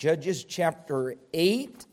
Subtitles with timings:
[0.00, 1.84] Judges chapter 8.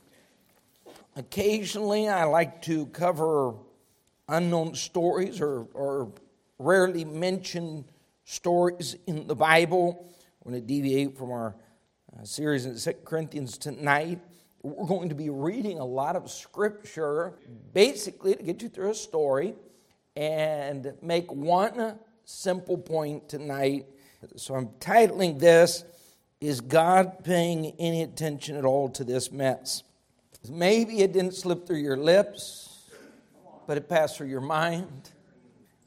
[1.18, 3.56] Occasionally, I like to cover
[4.30, 6.14] unknown stories or, or
[6.58, 7.84] rarely mentioned
[8.24, 10.10] stories in the Bible.
[10.42, 11.58] We're going to deviate from our
[12.18, 14.22] uh, series in 2 Corinthians tonight.
[14.64, 17.34] We're going to be reading a lot of scripture
[17.74, 19.54] basically to get you through a story
[20.16, 23.86] and make one simple point tonight.
[24.38, 25.84] So I'm titling this
[26.40, 29.84] Is God paying any attention at all to this mess?
[30.50, 32.86] Maybe it didn't slip through your lips,
[33.66, 35.10] but it passed through your mind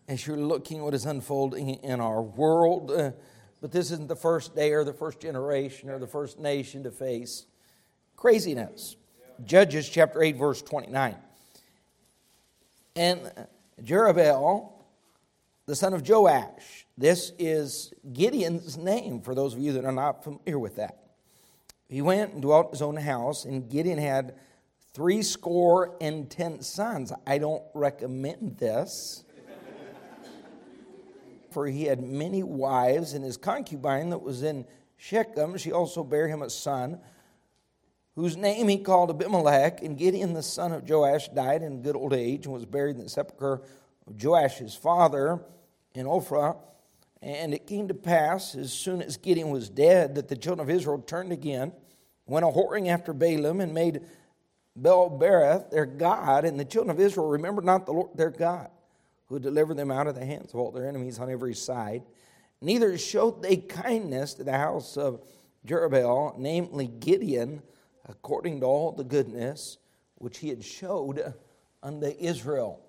[0.09, 2.91] as you're looking what is unfolding in our world.
[2.91, 3.13] Uh,
[3.61, 6.91] but this isn't the first day or the first generation or the first nation to
[6.91, 7.47] face
[8.17, 8.97] craziness.
[9.45, 11.17] Judges chapter 8, verse 29.
[12.97, 13.33] And
[13.83, 14.73] Jerubbaal,
[15.71, 20.25] the son of Joash, this is Gideon's name for those of you that are not
[20.25, 20.99] familiar with that.
[21.89, 24.35] He went and dwelt in his own house, and Gideon had
[24.95, 27.13] three score and ten sons.
[27.25, 29.23] I don't recommend this.
[31.53, 36.27] For he had many wives, and his concubine that was in Shechem, she also bare
[36.27, 36.99] him a son,
[38.17, 39.85] whose name he called Abimelech.
[39.85, 43.05] And Gideon the son of Joash died in good old age and was buried in
[43.05, 43.63] the sepulchre
[44.09, 45.41] of Joash his father
[45.95, 46.57] in Ophrah.
[47.23, 50.75] And it came to pass, as soon as Gideon was dead, that the children of
[50.75, 51.73] Israel turned again,
[52.27, 54.01] went a whoring after Baalim, and made
[54.75, 58.71] Baal Berith their God, and the children of Israel remembered not the Lord their God,
[59.27, 62.03] who delivered them out of the hands of all their enemies on every side.
[62.63, 65.23] Neither showed they kindness to the house of
[65.67, 67.63] Jerubbaal, namely Gideon,
[68.09, 69.77] according to all the goodness
[70.15, 71.35] which he had showed
[71.83, 72.81] unto Israel.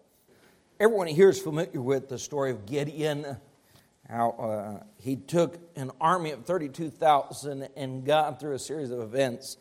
[0.82, 3.38] Everyone here is familiar with the story of Gideon,
[4.10, 9.58] how uh, he took an army of 32,000 and got through a series of events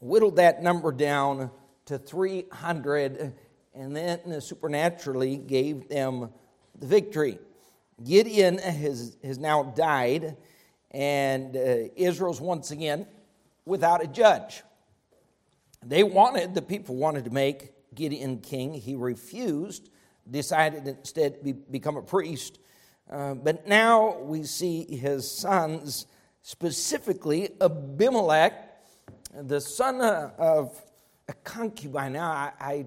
[0.00, 1.52] whittled that number down
[1.84, 3.32] to 300
[3.76, 6.30] and then supernaturally gave them
[6.76, 7.38] the victory.
[8.02, 10.36] Gideon has, has now died,
[10.90, 13.06] and uh, Israel's once again
[13.64, 14.64] without a judge.
[15.84, 18.74] They wanted, the people wanted to make Gideon king.
[18.74, 19.90] He refused,
[20.30, 22.58] decided instead to be, become a priest.
[23.10, 26.06] Uh, but now we see his sons,
[26.42, 28.52] specifically Abimelech,
[29.34, 30.82] the son of
[31.28, 32.14] a concubine.
[32.14, 32.86] Now, I, I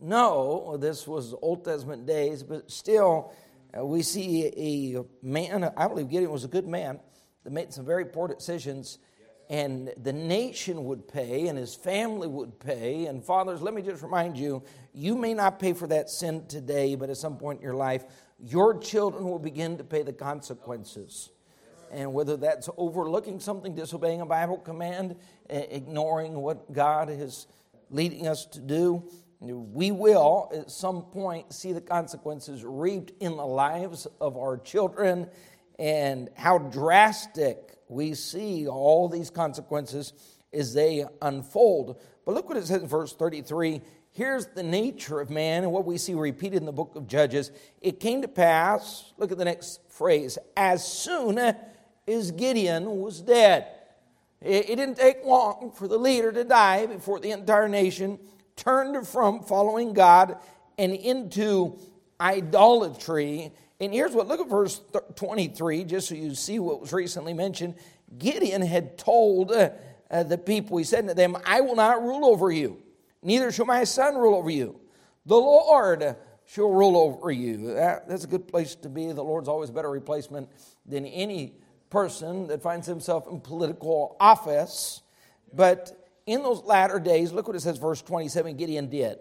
[0.00, 3.32] know this was Old Testament days, but still,
[3.76, 4.46] uh, we see
[4.94, 7.00] a man, I believe Gideon was a good man,
[7.44, 8.98] that made some very poor decisions,
[9.50, 13.06] and the nation would pay, and his family would pay.
[13.06, 16.94] And fathers, let me just remind you you may not pay for that sin today,
[16.94, 18.04] but at some point in your life,
[18.38, 21.30] your children will begin to pay the consequences
[21.92, 25.16] and whether that's overlooking something, disobeying a Bible command,
[25.48, 27.46] ignoring what God is
[27.90, 29.04] leading us to do,
[29.40, 35.28] we will at some point see the consequences reaped in the lives of our children
[35.78, 40.12] and how drastic we see all these consequences
[40.52, 42.00] as they unfold.
[42.24, 43.82] But look what it says in verse 33.
[44.14, 47.50] Here's the nature of man and what we see repeated in the book of Judges.
[47.80, 53.68] It came to pass, look at the next phrase, as soon as Gideon was dead.
[54.42, 58.18] It, it didn't take long for the leader to die before the entire nation
[58.54, 60.36] turned from following God
[60.76, 61.78] and into
[62.20, 63.50] idolatry.
[63.80, 64.82] And here's what look at verse
[65.14, 67.76] 23, just so you see what was recently mentioned.
[68.18, 69.70] Gideon had told uh,
[70.22, 72.81] the people, he said to them, I will not rule over you,
[73.22, 74.78] neither shall my son rule over you.
[75.26, 76.16] The Lord
[76.46, 77.74] shall rule over you.
[77.74, 79.10] That, that's a good place to be.
[79.12, 80.48] The Lord's always a better replacement
[80.84, 81.54] than any
[81.90, 85.02] person that finds himself in political office.
[85.52, 89.18] But in those latter days, look what it says, verse 27 Gideon did.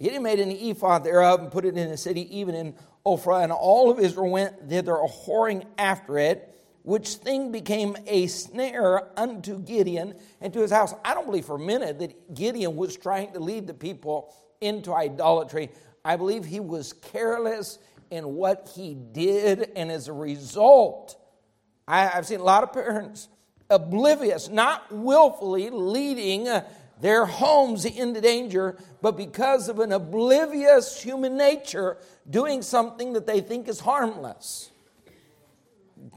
[0.00, 2.74] Gideon made an ephod thereof and put it in a city, even in
[3.04, 6.54] Ophrah, and all of Israel went thither whoring after it,
[6.90, 10.92] which thing became a snare unto Gideon and to his house.
[11.04, 14.92] I don't believe for a minute that Gideon was trying to lead the people into
[14.92, 15.70] idolatry.
[16.04, 17.78] I believe he was careless
[18.10, 21.16] in what he did, and as a result,
[21.86, 23.28] I, have seen a lot of parents
[23.70, 26.68] oblivious, not willfully leading uh,
[27.00, 31.98] their homes into danger, but because of an oblivious human nature,
[32.28, 34.72] doing something that they think is harmless.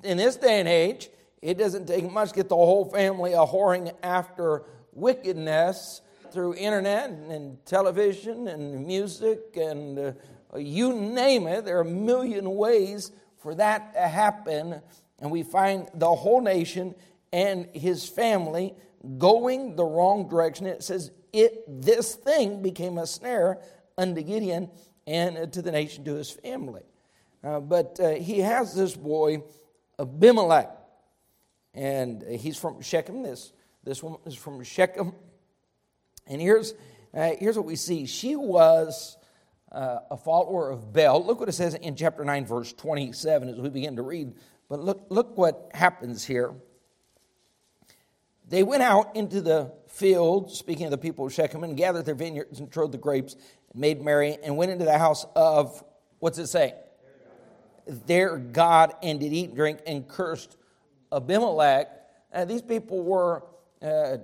[0.04, 1.10] In this day and age,
[1.42, 4.64] it doesn't take much to get the whole family a whoring after
[4.94, 6.02] wickedness
[6.32, 10.14] through internet and television and music and uh,
[10.58, 11.66] you name it.
[11.66, 14.82] There are a million ways for that to happen
[15.20, 16.96] and we find the whole nation
[17.32, 18.76] and his family
[19.18, 20.66] going the wrong direction.
[20.66, 23.60] It says, it, this thing became a snare
[23.98, 24.70] unto Gideon
[25.06, 26.84] and to the nation, to his family.
[27.44, 29.44] Uh, but uh, he has this boy,
[30.00, 30.70] Abimelech,
[31.74, 33.24] and he's from Shechem.
[33.24, 33.52] This,
[33.84, 35.14] this woman is from Shechem.
[36.28, 36.74] And here's,
[37.14, 39.18] uh, here's what we see she was
[39.72, 41.26] uh, a follower of Baal.
[41.26, 44.34] Look what it says in chapter 9, verse 27 as we begin to read.
[44.70, 46.54] But look, look what happens here.
[48.48, 52.16] They went out into the field, speaking of the people of Shechem, and gathered their
[52.16, 53.36] vineyards and trode the grapes
[53.72, 55.84] and made merry and went into the house of,
[56.20, 56.76] what's it say?
[57.86, 60.58] Their God, and did eat and drink and cursed
[61.12, 61.90] Abimelech.
[62.34, 63.44] Uh, these people were
[63.82, 64.18] uh,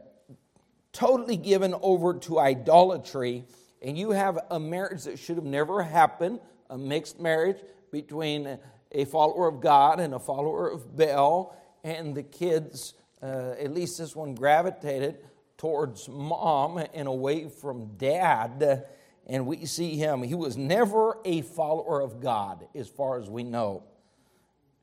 [0.94, 3.46] totally given over to idolatry,
[3.82, 6.40] and you have a marriage that should have never happened
[6.70, 7.58] a mixed marriage
[7.92, 8.60] between
[8.92, 13.98] a follower of God and a follower of Baal, and the kids, uh, at least
[13.98, 15.18] this one, gravitated
[15.58, 18.86] towards mom and away from dad.
[19.28, 23.44] And we see him, he was never a follower of God, as far as we
[23.44, 23.84] know.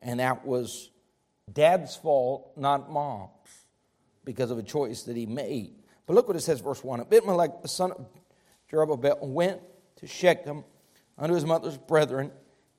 [0.01, 0.91] And that was
[1.53, 3.31] dad's fault, not mom's,
[4.25, 5.75] because of a choice that he made.
[6.07, 7.01] But look what it says, verse 1.
[7.01, 8.07] Abimelech, the son of
[8.71, 9.61] Jerubbaal, went
[9.97, 10.65] to Shechem
[11.19, 12.31] unto his mother's brethren,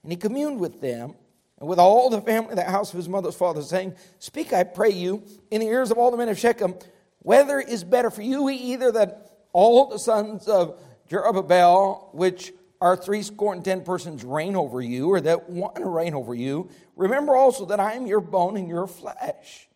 [0.03, 1.15] and he communed with them
[1.59, 4.63] and with all the family of the house of his mother's father, saying, Speak, I
[4.63, 6.75] pray you, in the ears of all the men of Shechem,
[7.19, 13.23] whether is better for you either that all the sons of Jerubbaal, which are three
[13.23, 16.69] score and ten persons, reign over you, or that one reign over you.
[16.95, 19.67] Remember also that I am your bone and your flesh.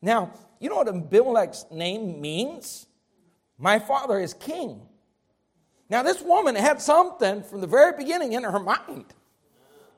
[0.00, 2.86] Now, you know what Abimelech's name means?
[3.58, 4.80] My father is king.
[5.88, 9.04] Now, this woman had something from the very beginning in her mind.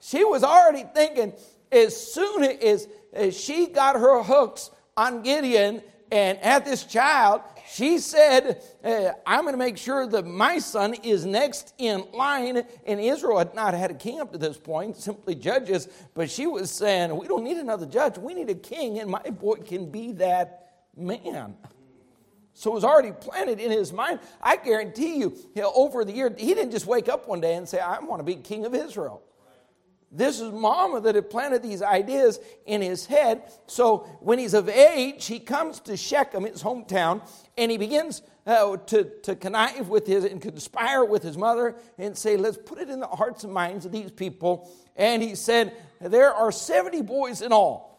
[0.01, 1.33] She was already thinking,
[1.73, 2.89] as soon as,
[3.35, 7.41] she got her hooks on Gideon and had this child,
[7.75, 12.63] she said, uh, I'm going to make sure that my son is next in line.
[12.87, 15.89] And Israel had not had a king up to this point, simply judges.
[16.15, 18.17] But she was saying, We don't need another judge.
[18.17, 21.57] We need a king, and my boy can be that man.
[22.53, 24.21] So it was already planted in his mind.
[24.41, 27.57] I guarantee you, you know, over the year, he didn't just wake up one day
[27.57, 29.21] and say, I want to be king of Israel.
[30.15, 33.51] This is mama that had planted these ideas in his head.
[33.67, 37.29] So when he's of age, he comes to Shechem, his hometown,
[37.59, 42.17] and he begins uh, to, to connive with his and conspire with his mother and
[42.17, 44.71] say, Let's put it in the hearts and minds of these people.
[44.95, 47.94] And he said, There are 70 boys in all.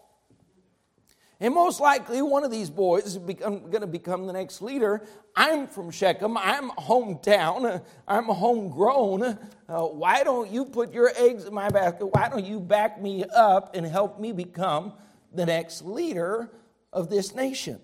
[1.40, 5.06] And most likely, one of these boys is going to become the next leader.
[5.36, 6.38] I'm from Shechem.
[6.38, 7.84] I'm hometown.
[8.08, 9.38] I'm homegrown.
[9.68, 12.06] Uh, why don't you put your eggs in my basket?
[12.06, 14.94] Why don't you back me up and help me become
[15.34, 16.50] the next leader
[16.94, 17.82] of this nation?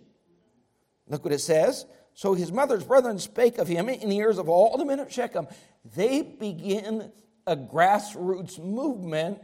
[1.07, 1.85] Look what it says.
[2.13, 5.11] So his mother's brethren spake of him in the ears of all the men of
[5.11, 5.47] Shechem.
[5.95, 7.11] They begin
[7.45, 9.39] a grassroots movement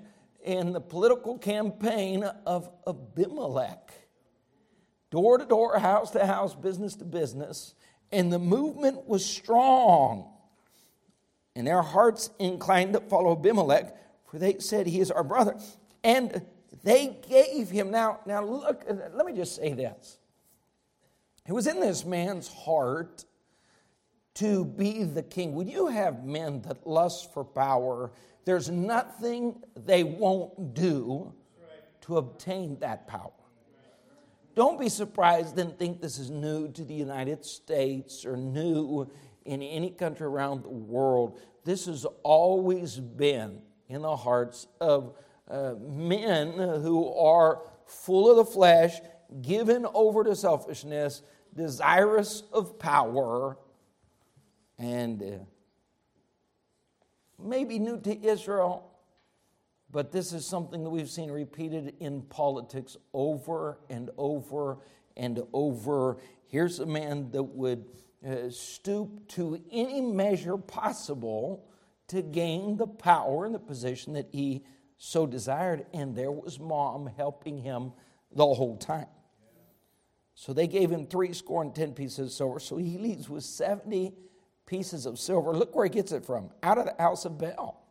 [0.47, 3.91] in the political campaign of Abimelech.
[5.11, 7.73] Door to door, house to house, business to business.
[8.11, 10.31] And the movement was strong.
[11.55, 13.95] And their hearts inclined to follow Abimelech,
[14.25, 15.57] for they said, He is our brother.
[16.03, 16.45] And
[16.83, 17.91] they gave him.
[17.91, 20.17] Now, now look, let me just say this.
[21.45, 23.25] It was in this man's heart
[24.35, 25.56] to be the king.
[25.56, 28.11] When you have men that lust for power,
[28.47, 31.33] there's nothing they won't do
[31.99, 33.33] to obtain that power.
[34.56, 39.06] Don't be surprised and think this is new to the United States or new
[39.44, 41.42] in any country around the world.
[41.66, 45.18] This has always been in the hearts of
[45.51, 48.94] uh, men who are full of the flesh,
[49.42, 51.21] given over to selfishness,
[51.54, 53.57] desirous of power,
[54.80, 55.25] and uh,
[57.41, 58.91] maybe new to Israel,
[59.91, 64.79] but this is something that we've seen repeated in politics over and over
[65.15, 66.17] and over.
[66.47, 67.85] Here's a man that would
[68.27, 71.65] uh, stoop to any measure possible
[72.07, 74.63] to gain the power and the position that he
[74.97, 77.91] so desired, and there was mom helping him
[78.33, 79.07] the whole time.
[80.33, 82.59] So they gave him three score and ten pieces of silver.
[82.59, 84.13] So he leaves with 70
[84.68, 85.54] pieces of silver.
[85.54, 87.83] Look where he gets it from out of the house of Baal.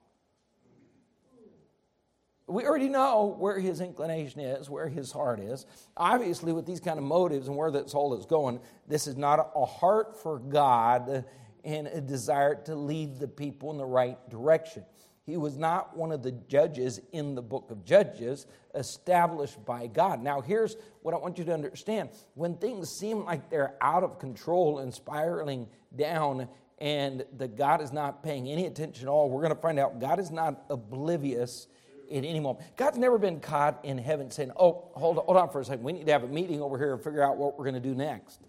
[2.49, 5.67] We already know where his inclination is, where his heart is.
[5.97, 9.51] Obviously, with these kind of motives and where that soul is going, this is not
[9.57, 11.25] a heart for God
[11.65, 14.85] and a desire to lead the people in the right direction.
[15.25, 20.23] He was not one of the judges in the book of Judges established by God.
[20.23, 24.21] Now, here's what I want you to understand when things seem like they're out of
[24.21, 25.67] control and spiraling
[25.97, 29.79] down, and the God is not paying any attention at all, we're going to find
[29.79, 31.69] out God is not oblivious
[32.11, 32.65] at any moment.
[32.77, 35.85] God's never been caught in heaven saying, Oh, hold on, hold on for a second.
[35.85, 37.89] We need to have a meeting over here and figure out what we're going to
[37.89, 38.41] do next.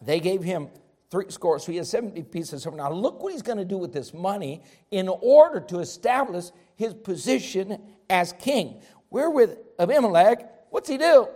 [0.00, 0.68] They gave him
[1.10, 2.76] three scores, so he has 70 pieces of silver.
[2.76, 6.46] Now, look what he's going to do with this money in order to establish
[6.76, 8.82] his position as king.
[9.10, 10.70] We're with Abimelech.
[10.70, 11.28] What's he do?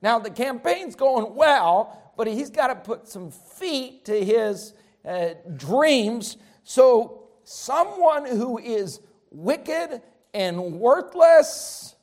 [0.00, 5.30] Now, the campaign's going well, but he's got to put some feet to his uh,
[5.56, 6.36] dreams.
[6.64, 9.00] So, someone who is
[9.30, 10.02] wicked
[10.32, 11.94] and worthless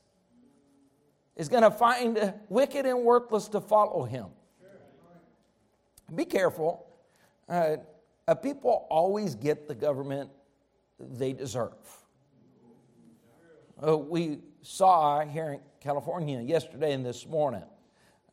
[1.35, 4.27] is going to find wicked and worthless to follow him.
[6.13, 6.85] Be careful.
[7.47, 7.77] Uh,
[8.41, 10.29] people always get the government
[10.99, 11.73] they deserve.
[13.81, 17.63] Uh, we saw here in California yesterday and this morning,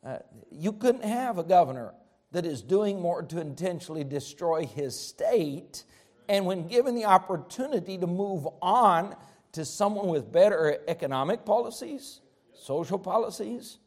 [0.07, 1.93] uh, you couldn't have a governor
[2.31, 5.83] that is doing more to intentionally destroy his state
[6.29, 9.15] and when given the opportunity to move on
[9.53, 12.21] to someone with better economic policies,
[12.53, 13.79] social policies,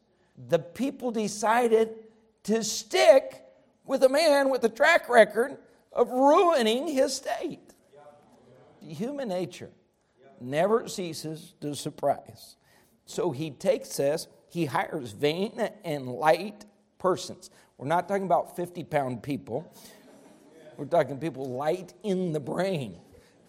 [0.49, 1.91] the people decided
[2.45, 3.45] to stick
[3.85, 5.59] with a man with a track record
[5.93, 7.75] of ruining his state.
[8.81, 9.71] Human nature
[10.41, 12.57] never ceases to surprise.
[13.05, 16.67] So he takes this, he hires vain and light
[16.99, 17.51] persons.
[17.79, 19.73] We're not talking about 50 pound people.
[20.77, 22.99] We're talking people light in the brain,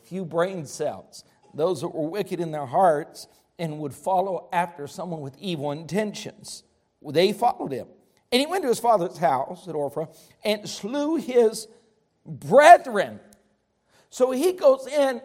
[0.04, 3.28] few brain cells, those that were wicked in their hearts
[3.58, 6.64] and would follow after someone with evil intentions.
[7.02, 7.88] They followed him.
[8.32, 11.68] And he went to his father's house at Ophrah and slew his
[12.26, 13.20] brethren.
[14.10, 15.22] So he goes in.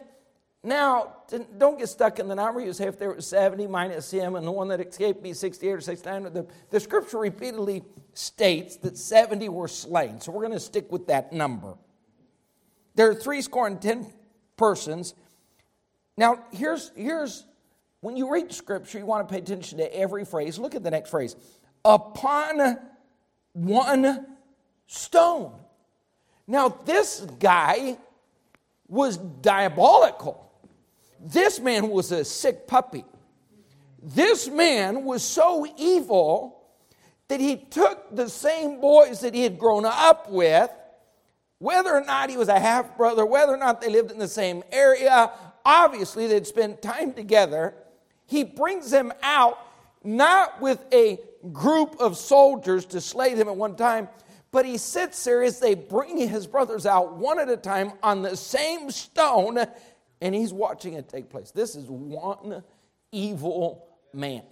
[0.62, 1.14] Now,
[1.58, 2.60] don't get stuck in the number.
[2.60, 5.70] You say if there was 70 minus him and the one that escaped be 68
[5.70, 6.24] or 69.
[6.24, 7.84] The, the scripture repeatedly
[8.14, 10.20] states that 70 were slain.
[10.20, 11.74] So we're going to stick with that number.
[12.96, 14.06] There are three score and ten
[14.56, 15.14] persons.
[16.16, 17.44] Now, here's, here's
[18.00, 20.58] when you read scripture, you want to pay attention to every phrase.
[20.58, 21.36] Look at the next phrase
[21.84, 22.78] upon
[23.52, 24.26] one
[24.86, 25.52] stone.
[26.46, 27.98] Now, this guy
[28.88, 30.45] was diabolical.
[31.20, 33.04] This man was a sick puppy.
[34.02, 36.62] This man was so evil
[37.28, 40.70] that he took the same boys that he had grown up with
[41.58, 44.28] whether or not he was a half brother, whether or not they lived in the
[44.28, 45.30] same area,
[45.64, 47.74] obviously they'd spent time together.
[48.26, 49.58] He brings them out
[50.04, 51.18] not with a
[51.52, 54.08] group of soldiers to slay them at one time,
[54.52, 58.22] but he sits there as they bring his brothers out one at a time on
[58.22, 59.58] the same stone,
[60.20, 61.50] and he's watching it take place.
[61.50, 62.62] This is one
[63.12, 64.42] evil man.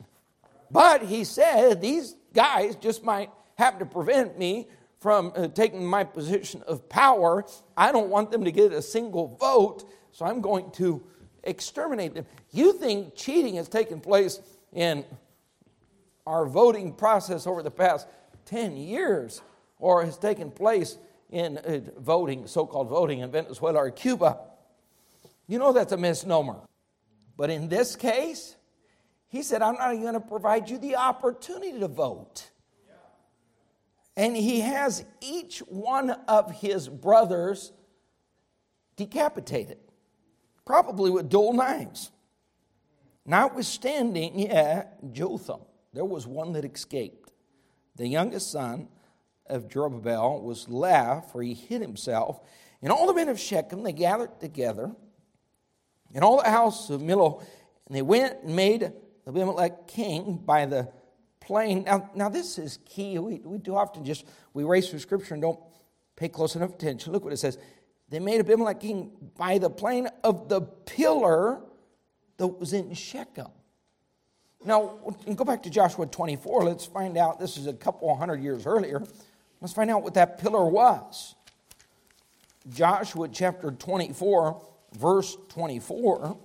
[0.70, 4.68] But he said, These guys just might have to prevent me
[5.00, 7.44] from uh, taking my position of power.
[7.76, 11.02] I don't want them to get a single vote, so I'm going to
[11.42, 12.26] exterminate them.
[12.52, 14.40] You think cheating has taken place
[14.72, 15.04] in
[16.26, 18.06] our voting process over the past
[18.46, 19.42] 10 years
[19.78, 20.96] or has taken place
[21.30, 24.38] in uh, voting, so called voting in Venezuela or Cuba.
[25.46, 26.60] You know that's a misnomer.
[27.36, 28.56] But in this case,
[29.28, 32.50] he said, I'm not even going to provide you the opportunity to vote.
[34.16, 37.72] And he has each one of his brothers
[38.96, 39.78] decapitated,
[40.64, 42.12] probably with dull knives.
[43.26, 45.60] Notwithstanding, yeah, Jotham,
[45.92, 47.32] there was one that escaped.
[47.96, 48.88] The youngest son
[49.46, 52.40] of Jerubbaal was left, for he hid himself.
[52.82, 54.92] And all the men of Shechem, they gathered together,
[56.14, 57.40] and all the house of Millo,
[57.86, 58.92] and they went and made
[59.26, 60.88] Abimelech king by the
[61.40, 61.84] plain.
[61.84, 63.18] Now, now this is key.
[63.18, 65.60] We, we do often just, we race through scripture and don't
[66.16, 67.12] pay close enough attention.
[67.12, 67.58] Look what it says.
[68.08, 71.60] They made Abimelech king by the plain of the pillar
[72.36, 73.48] that was in Shechem.
[74.64, 74.98] Now,
[75.34, 76.64] go back to Joshua 24.
[76.64, 77.38] Let's find out.
[77.38, 79.02] This is a couple hundred years earlier.
[79.60, 81.34] Let's find out what that pillar was.
[82.70, 84.62] Joshua chapter 24,
[84.96, 86.38] verse 24.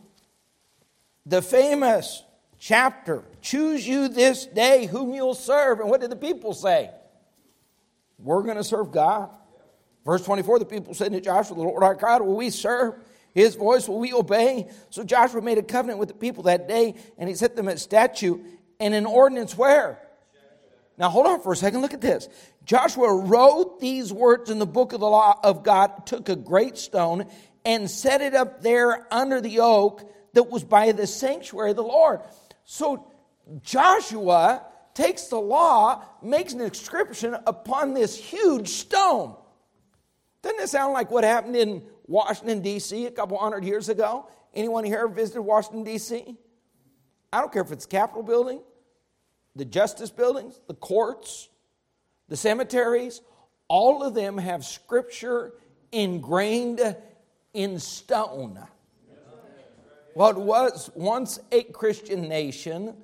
[1.26, 2.24] The famous
[2.60, 3.24] chapter.
[3.42, 5.80] Choose you this day whom you'll serve.
[5.80, 6.92] And what did the people say?
[8.18, 9.30] We're going to serve God.
[10.06, 12.96] Verse 24, the people said to Joshua, The Lord our God will we serve.
[13.34, 14.70] His voice will we obey.
[14.90, 17.78] So Joshua made a covenant with the people that day, and he set them a
[17.78, 18.42] statute
[18.80, 20.00] and an ordinance where?
[21.00, 21.82] Now hold on for a second.
[21.82, 22.28] Look at this.
[22.66, 26.78] Joshua wrote these words in the book of the law of God, took a great
[26.78, 27.26] stone,
[27.64, 31.84] and set it up there under the oak that was by the sanctuary of the
[31.84, 32.20] Lord.
[32.66, 33.10] So
[33.64, 39.36] Joshua takes the law, makes an inscription upon this huge stone.
[40.42, 43.06] Doesn't it sound like what happened in Washington, D.C.
[43.06, 44.28] a couple hundred years ago?
[44.54, 46.36] Anyone here visited Washington, D.C.?
[47.32, 48.62] I don't care if it's Capitol building,
[49.60, 51.50] the justice buildings, the courts,
[52.30, 53.22] the cemeteries,
[53.68, 55.54] all of them have scripture
[55.92, 56.96] ingrained
[57.54, 58.58] in stone.
[60.14, 62.96] What was once a Christian nation,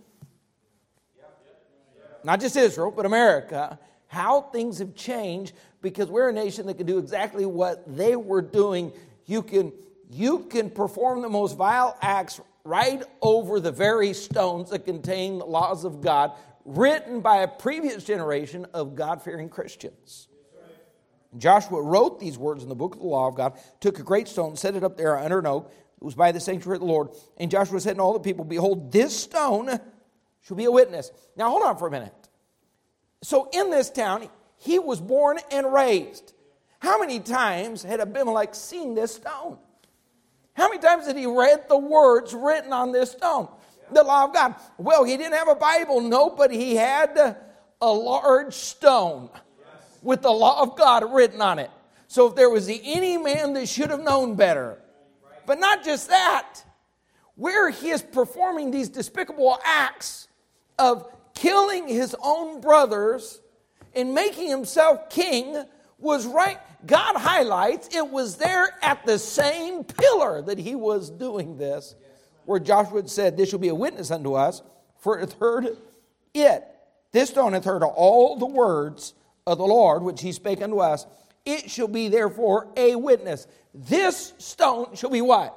[2.24, 6.86] not just Israel, but America, how things have changed because we're a nation that can
[6.86, 8.94] do exactly what they were doing.
[9.26, 9.74] You can,
[10.10, 15.46] you can perform the most vile acts right over the very stones that contain the
[15.46, 16.32] laws of God,
[16.66, 20.28] written by a previous generation of God fearing Christians.
[21.38, 24.28] Joshua wrote these words in the book of the law of God, took a great
[24.28, 25.72] stone, set it up there under an oak.
[26.02, 27.10] It was by the sanctuary of the Lord.
[27.38, 29.80] And Joshua said to all the people, Behold, this stone
[30.42, 31.12] shall be a witness.
[31.36, 32.14] Now, hold on for a minute.
[33.22, 36.34] So, in this town, he was born and raised.
[36.80, 39.58] How many times had Abimelech seen this stone?
[40.56, 43.48] How many times did he read the words written on this stone?
[43.92, 44.56] The law of God.
[44.78, 47.38] Well, he didn't have a Bible, no, but he had
[47.82, 49.30] a large stone
[50.02, 51.70] with the law of God written on it.
[52.08, 54.80] So if there was any man that should have known better,
[55.46, 56.62] but not just that,
[57.36, 60.30] where he is performing these despicable acts
[60.80, 63.42] of killing his own brothers
[63.94, 65.64] and making himself king
[66.00, 66.60] was right.
[66.86, 71.96] God highlights it was there at the same pillar that he was doing this,
[72.46, 74.62] where Joshua said, This shall be a witness unto us,
[75.00, 75.68] for it hath heard
[76.34, 76.68] it.
[77.12, 79.14] This stone hath heard all the words
[79.48, 81.06] of the Lord, which he spake unto us,
[81.46, 83.48] it shall be therefore a witness.
[83.74, 85.56] This stone shall be what?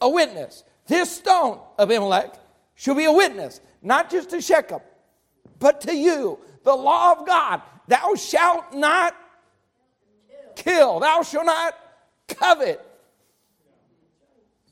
[0.00, 0.62] A witness.
[0.86, 2.38] This stone of Abimelech
[2.74, 4.80] shall be a witness, not just to Shechem,
[5.58, 6.38] but to you.
[6.64, 7.62] The law of God.
[7.88, 9.16] Thou shalt not
[10.56, 11.78] kill, thou shalt not
[12.26, 12.84] covet.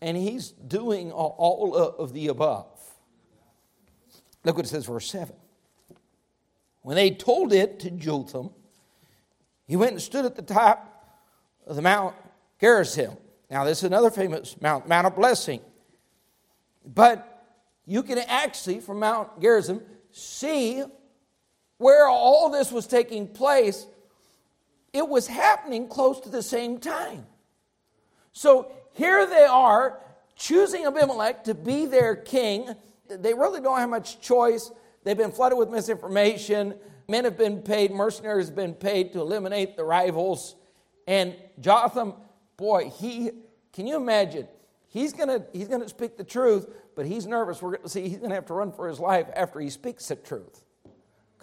[0.00, 2.66] And he's doing all of the above.
[4.44, 5.34] Look what it says, verse 7.
[6.82, 8.50] When they told it to Jotham,
[9.66, 11.20] he went and stood at the top
[11.66, 12.14] of the Mount
[12.60, 13.16] Gerizim.
[13.50, 15.60] Now, this is another famous mount, Mount of Blessing.
[16.84, 17.46] But
[17.86, 19.80] you can actually, from Mount Gerizim,
[20.12, 20.82] see
[21.78, 23.86] where all this was taking place.
[24.94, 27.26] It was happening close to the same time.
[28.32, 30.00] So here they are
[30.36, 32.74] choosing Abimelech to be their king.
[33.08, 34.70] They really don't have much choice.
[35.02, 36.74] They've been flooded with misinformation.
[37.08, 40.54] Men have been paid, mercenaries have been paid to eliminate the rivals.
[41.06, 42.14] And Jotham,
[42.56, 43.32] boy, he
[43.72, 44.46] can you imagine?
[44.86, 47.60] He's gonna he's gonna speak the truth, but he's nervous.
[47.60, 50.16] We're gonna see he's gonna have to run for his life after he speaks the
[50.16, 50.63] truth.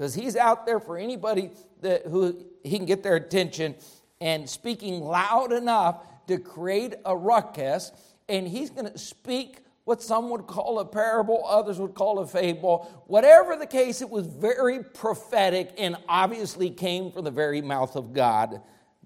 [0.01, 3.75] Because he's out there for anybody that who he can get their attention
[4.19, 7.91] and speaking loud enough to create a ruckus,
[8.27, 13.03] and he's gonna speak what some would call a parable, others would call a fable.
[13.05, 18.11] Whatever the case, it was very prophetic and obviously came from the very mouth of
[18.11, 18.59] God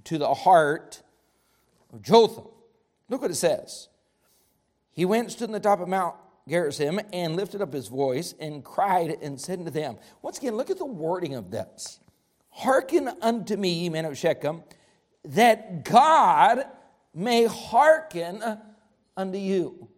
[0.05, 1.01] to the heart
[1.91, 2.47] of Jotham.
[3.09, 3.89] Look what it says.
[4.93, 6.15] He went, stood on the top of Mount
[6.47, 10.69] Gerizim, and lifted up his voice and cried and said unto them, Once again, look
[10.69, 11.99] at the wording of this.
[12.49, 14.63] Hearken unto me, men of Shechem,
[15.23, 16.65] that God
[17.13, 18.43] may hearken
[19.17, 19.89] unto you.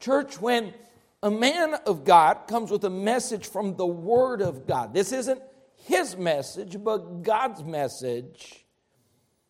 [0.00, 0.74] Church, when
[1.22, 5.40] a man of God comes with a message from the Word of God, this isn't
[5.86, 8.66] his message, but God's message.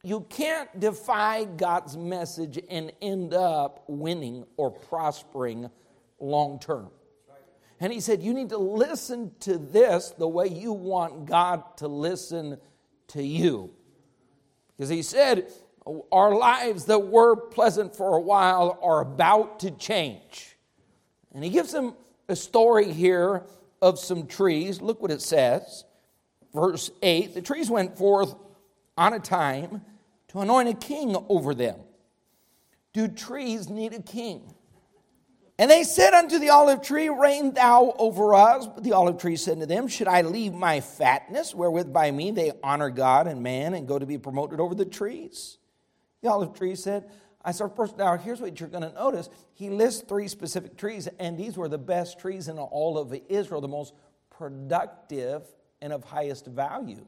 [0.03, 5.71] You can't defy God's message and end up winning or prospering
[6.21, 6.91] long term.
[7.81, 11.89] And he said, You need to listen to this the way you want God to
[11.89, 12.59] listen
[13.09, 13.71] to you.
[14.77, 15.49] Because he said,
[16.11, 20.57] our lives that were pleasant for a while are about to change.
[21.35, 21.95] And he gives them
[22.29, 23.43] a story here
[23.83, 24.81] of some trees.
[24.81, 25.85] Look what it says.
[26.55, 28.35] Verse 8 The trees went forth
[28.97, 29.83] on a time
[30.29, 31.77] to anoint a king over them.
[32.93, 34.54] Do trees need a king?
[35.59, 38.67] And they said unto the olive tree, Reign thou over us.
[38.67, 42.33] But the olive tree said to them, Should I leave my fatness, wherewith by me
[42.33, 45.59] they honor God and man, and go to be promoted over the trees?
[46.23, 47.09] The olive tree said,
[47.45, 47.97] I saw first.
[47.97, 49.29] Now, here's what you're going to notice.
[49.53, 53.61] He lists three specific trees, and these were the best trees in all of Israel,
[53.61, 53.95] the most
[54.31, 55.43] productive
[55.81, 57.07] and of highest value.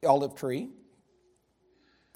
[0.00, 0.70] The olive tree,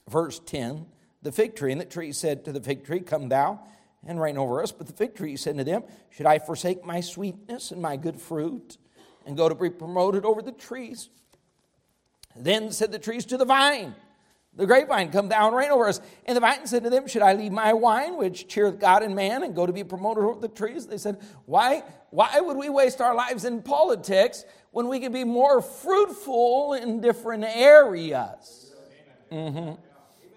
[0.08, 0.86] verse 10,
[1.20, 1.72] the fig tree.
[1.72, 3.60] And the tree said to the fig tree, Come thou
[4.06, 4.72] and reign over us.
[4.72, 8.20] But the fig tree said to them, Should I forsake my sweetness and my good
[8.20, 8.78] fruit
[9.26, 11.08] and go to be promoted over the trees?
[12.34, 13.94] Then said the trees to the vine,
[14.54, 16.00] the grapevine, Come down and reign over us.
[16.26, 19.14] And the vine said to them, Should I leave my wine, which cheereth God and
[19.14, 20.86] man, and go to be promoted over the trees?
[20.86, 25.24] They said, Why, why would we waste our lives in politics when we could be
[25.24, 28.74] more fruitful in different areas?
[29.30, 29.74] Mm-hmm.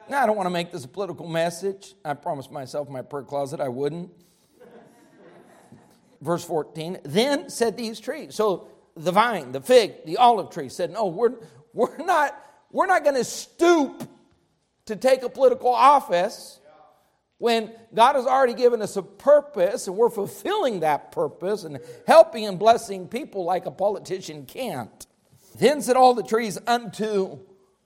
[0.09, 1.95] Now, I don't want to make this a political message.
[2.03, 4.11] I promised myself in my prayer closet I wouldn't.
[6.21, 8.35] Verse 14, then said these trees.
[8.35, 11.33] So the vine, the fig, the olive tree said, No, we're,
[11.73, 12.39] we're not
[12.75, 14.03] we're not going to stoop
[14.87, 16.59] to take a political office
[17.37, 22.45] when God has already given us a purpose and we're fulfilling that purpose and helping
[22.45, 25.07] and blessing people like a politician can't.
[25.57, 27.39] Then said all the trees unto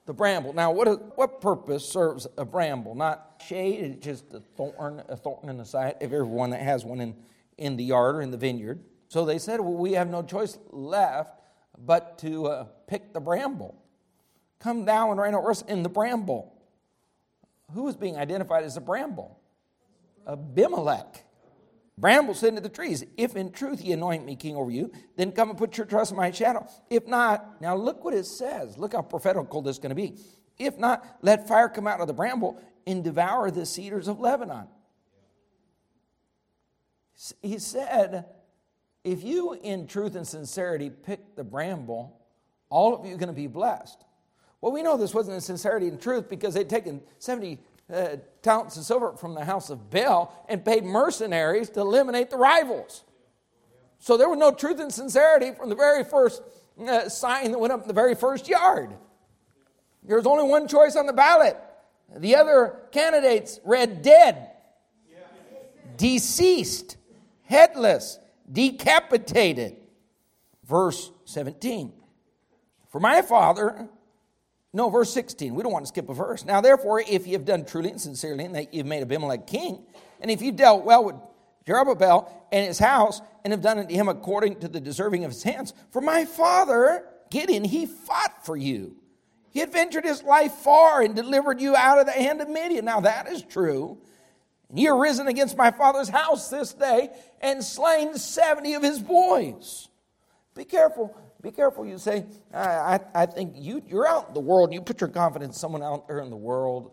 [0.10, 0.54] the bramble.
[0.54, 2.96] Now, what, what purpose serves a bramble?
[2.96, 6.84] Not shade, it's just a thorn, a thorn in the side of everyone that has
[6.84, 7.16] one in,
[7.60, 8.84] in the yard or in the vineyard.
[9.08, 11.40] So they said, well, we have no choice left
[11.78, 13.80] but to uh, pick the bramble.
[14.58, 16.60] Come down and reign over us in the bramble.
[17.76, 19.40] Who is being identified as a bramble?
[20.28, 21.24] Abimelech.
[22.00, 25.34] Bramble said to the trees, If in truth ye anoint me king over you, then
[25.34, 26.66] come and put your trust in my shadow.
[26.90, 28.78] If not, now look what it says.
[28.78, 30.16] Look how prophetical this is going to be.
[30.58, 34.68] If not, let fire come out of the bramble and devour the cedars of Lebanon.
[37.42, 38.26] He said,
[39.04, 42.18] If you in truth and sincerity pick the bramble,
[42.70, 44.06] all of you are going to be blessed.
[44.62, 47.60] Well, we know this wasn't in sincerity and truth because they'd taken 70
[48.42, 53.04] talents of silver from the house of Baal and paid mercenaries to eliminate the rivals.
[54.00, 56.42] So there was no truth and sincerity from the very first
[56.88, 58.94] uh, sign that went up in the very first yard.
[60.04, 61.58] There was only one choice on the ballot.
[62.16, 64.52] The other candidates read dead,
[65.98, 66.98] deceased,
[67.44, 68.18] headless,
[68.52, 69.76] decapitated.
[70.66, 71.94] Verse 17.
[72.90, 73.90] For my father
[74.74, 75.56] no, verse 16.
[75.56, 76.46] We don't want to skip a verse.
[76.46, 79.84] Now, therefore, if you have done truly and sincerely, and that you've made Abimelech king,
[80.22, 81.16] and if you've dealt well with
[81.66, 85.42] Jerubbaal and his house, and have done unto him according to the deserving of his
[85.42, 88.96] hands, for my father, Gideon, he fought for you.
[89.52, 92.86] He had ventured his life far and delivered you out of the hand of Midian.
[92.86, 93.98] Now, that is true.
[94.70, 97.10] And ye are risen against my father's house this day
[97.42, 99.88] and slain 70 of his boys.
[100.54, 101.86] Be careful be careful.
[101.86, 105.56] You say, I, I, think you, you're out in the world you put your confidence
[105.56, 106.92] in someone out there in the world.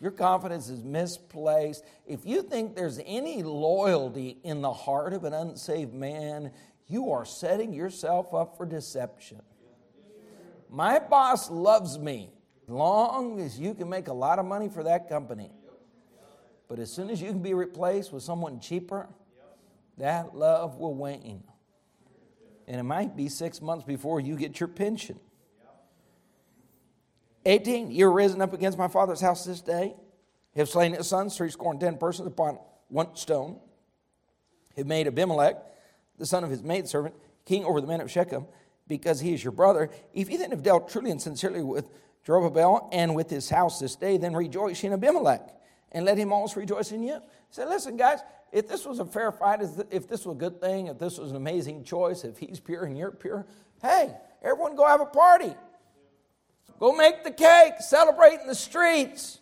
[0.00, 1.84] Your confidence is misplaced.
[2.06, 6.52] If you think there's any loyalty in the heart of an unsaved man,
[6.86, 9.40] you are setting yourself up for deception.
[10.68, 12.30] My boss loves me
[12.68, 15.50] long as you can make a lot of money for that company.
[16.68, 19.08] But as soon as you can be replaced with someone cheaper,
[19.98, 21.42] that love will wane
[22.66, 25.18] and it might be six months before you get your pension.
[27.46, 29.94] 18, you're risen up against my father's house this day,
[30.56, 33.58] have slain his sons, three score and ten persons upon one stone,
[34.76, 35.56] have made Abimelech,
[36.18, 38.46] the son of his maidservant, king over the men of Shechem,
[38.88, 39.90] because he is your brother.
[40.14, 41.90] If you then have dealt truly and sincerely with
[42.24, 45.42] Jeroboam and with his house this day, then rejoice in Abimelech,
[45.92, 47.20] and let him also rejoice in you.
[47.50, 48.20] Say, listen, guys,
[48.54, 51.30] if this was a fair fight, if this was a good thing, if this was
[51.30, 53.44] an amazing choice, if he's pure and you're pure,
[53.82, 55.52] hey, everyone go have a party.
[56.78, 59.40] Go make the cake, celebrate in the streets.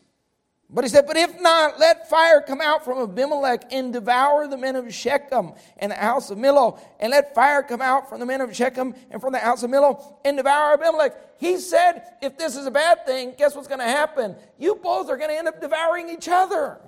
[0.70, 4.56] But he said, But if not, let fire come out from Abimelech and devour the
[4.56, 6.80] men of Shechem and the house of Millo.
[6.98, 9.70] And let fire come out from the men of Shechem and from the house of
[9.70, 11.14] Millo and devour Abimelech.
[11.38, 14.36] He said, If this is a bad thing, guess what's going to happen?
[14.58, 16.80] You both are going to end up devouring each other.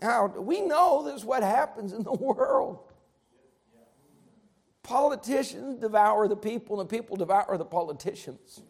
[0.00, 2.80] Now, we know this is what happens in the world.
[4.82, 8.62] Politicians devour the people, and the people devour the politicians.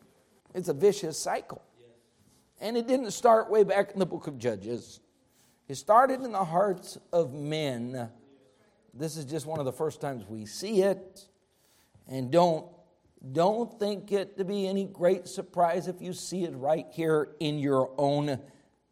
[0.55, 1.63] It's a vicious cycle.
[2.61, 5.01] And it didn't start way back in the book of Judges,
[5.69, 8.11] it started in the hearts of men.
[8.93, 11.27] This is just one of the first times we see it.
[12.09, 12.67] And don't,
[13.31, 17.61] don't think it to be any great surprise if you see it right here in
[17.61, 18.41] your own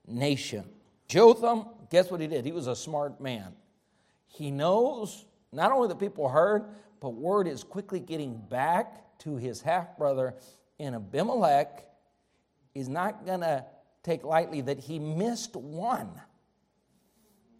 [0.07, 0.65] nation.
[1.09, 2.45] Jotham guess what he did?
[2.45, 3.53] He was a smart man.
[4.29, 6.65] He knows not only that people heard,
[7.01, 10.35] but word is quickly getting back to his half brother
[10.79, 11.85] in Abimelech
[12.75, 13.65] is not going to
[14.03, 16.11] take lightly that he missed one.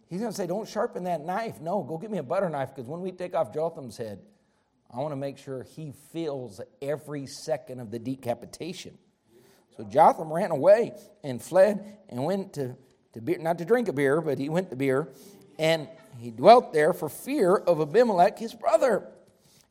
[0.09, 1.59] He's going to say, Don't sharpen that knife.
[1.61, 4.19] No, go get me a butter knife because when we take off Jotham's head,
[4.91, 8.97] I want to make sure he feels every second of the decapitation.
[9.77, 12.75] So Jotham ran away and fled and went to,
[13.21, 15.07] Beer, not to drink a beer, but he went to Beer.
[15.57, 15.87] And
[16.19, 19.07] he dwelt there for fear of Abimelech, his brother.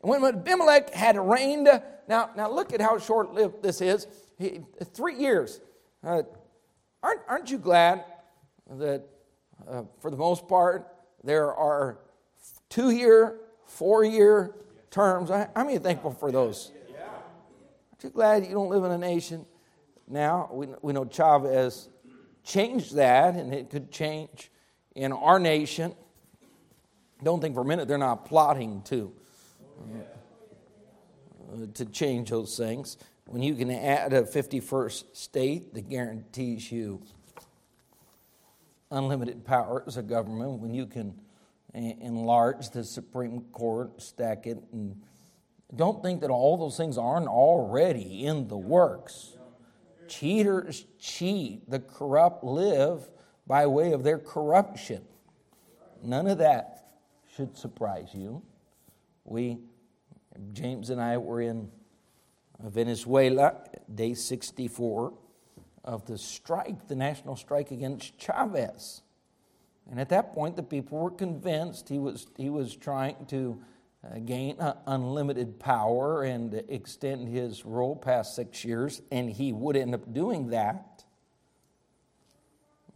[0.02, 1.68] And when Abimelech had reigned,
[2.08, 4.06] now, now look at how short lived this is.
[4.38, 4.60] He,
[4.94, 5.60] three years.
[6.04, 6.22] Uh,
[7.02, 8.04] aren't, aren't you glad
[8.70, 9.04] that,
[9.68, 10.86] uh, for the most part,
[11.24, 11.98] there are
[12.68, 14.54] two year, four year
[14.90, 15.30] terms?
[15.30, 16.70] I, I'm thankful for those.
[17.92, 19.44] Aren't you glad you don't live in a nation?
[20.06, 21.88] Now, we, we know Chavez
[22.48, 24.50] changed that, and it could change
[24.96, 25.94] in our nation.
[27.22, 29.12] Don't think for a minute they're not plotting to
[31.52, 32.96] uh, to change those things.
[33.26, 37.02] When you can add a 51st state that guarantees you
[38.90, 41.14] unlimited power as a government, when you can
[41.74, 45.00] enlarge the Supreme Court, stack it, and
[45.76, 49.37] don't think that all those things aren't already in the works.
[50.08, 53.08] Cheaters cheat, the corrupt live
[53.46, 55.02] by way of their corruption.
[56.02, 56.88] None of that
[57.34, 58.42] should surprise you.
[59.24, 59.58] We,
[60.52, 61.70] James and I, were in
[62.60, 63.56] Venezuela,
[63.94, 65.12] day 64
[65.84, 69.02] of the strike, the national strike against Chavez.
[69.90, 73.58] And at that point, the people were convinced he was, he was trying to
[74.24, 79.94] gain uh, unlimited power and extend his rule past six years, and he would end
[79.94, 81.04] up doing that.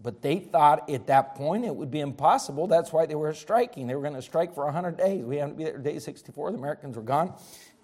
[0.02, 2.66] But they thought at that point it would be impossible.
[2.66, 3.86] That's why they were striking.
[3.86, 5.24] They were going to strike for 100 days.
[5.24, 6.52] We had to be there day 64.
[6.52, 7.34] The Americans were gone.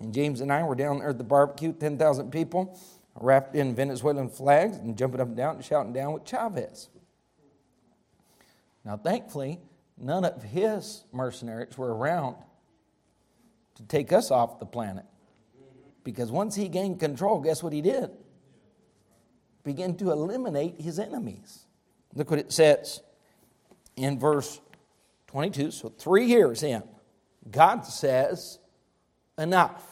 [0.01, 2.79] And James and I were down there at the barbecue, 10,000 people,
[3.15, 6.89] wrapped in Venezuelan flags and jumping up and down and shouting down with Chavez.
[8.85, 9.61] Now, thankfully,
[9.97, 12.37] none of his mercenaries were around
[13.79, 15.05] to take us off the planet.
[16.05, 18.11] Because once he gained control, guess what he did?
[19.65, 21.65] Begin to eliminate his enemies.
[22.15, 23.03] Look what it says
[23.97, 24.61] in verse
[25.29, 25.71] 22.
[25.71, 26.83] So, three years in,
[27.51, 28.59] God says,
[29.37, 29.85] enough.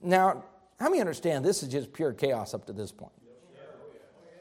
[0.00, 0.44] Now,
[0.78, 3.12] how many understand this is just pure chaos up to this point?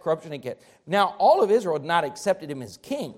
[0.01, 0.57] Corruption and chaos.
[0.85, 3.15] Now, all of Israel had not accepted him as king.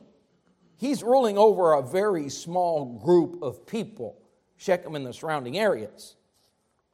[0.77, 4.21] He's ruling over a very small group of people,
[4.57, 6.15] Shechem and the surrounding areas.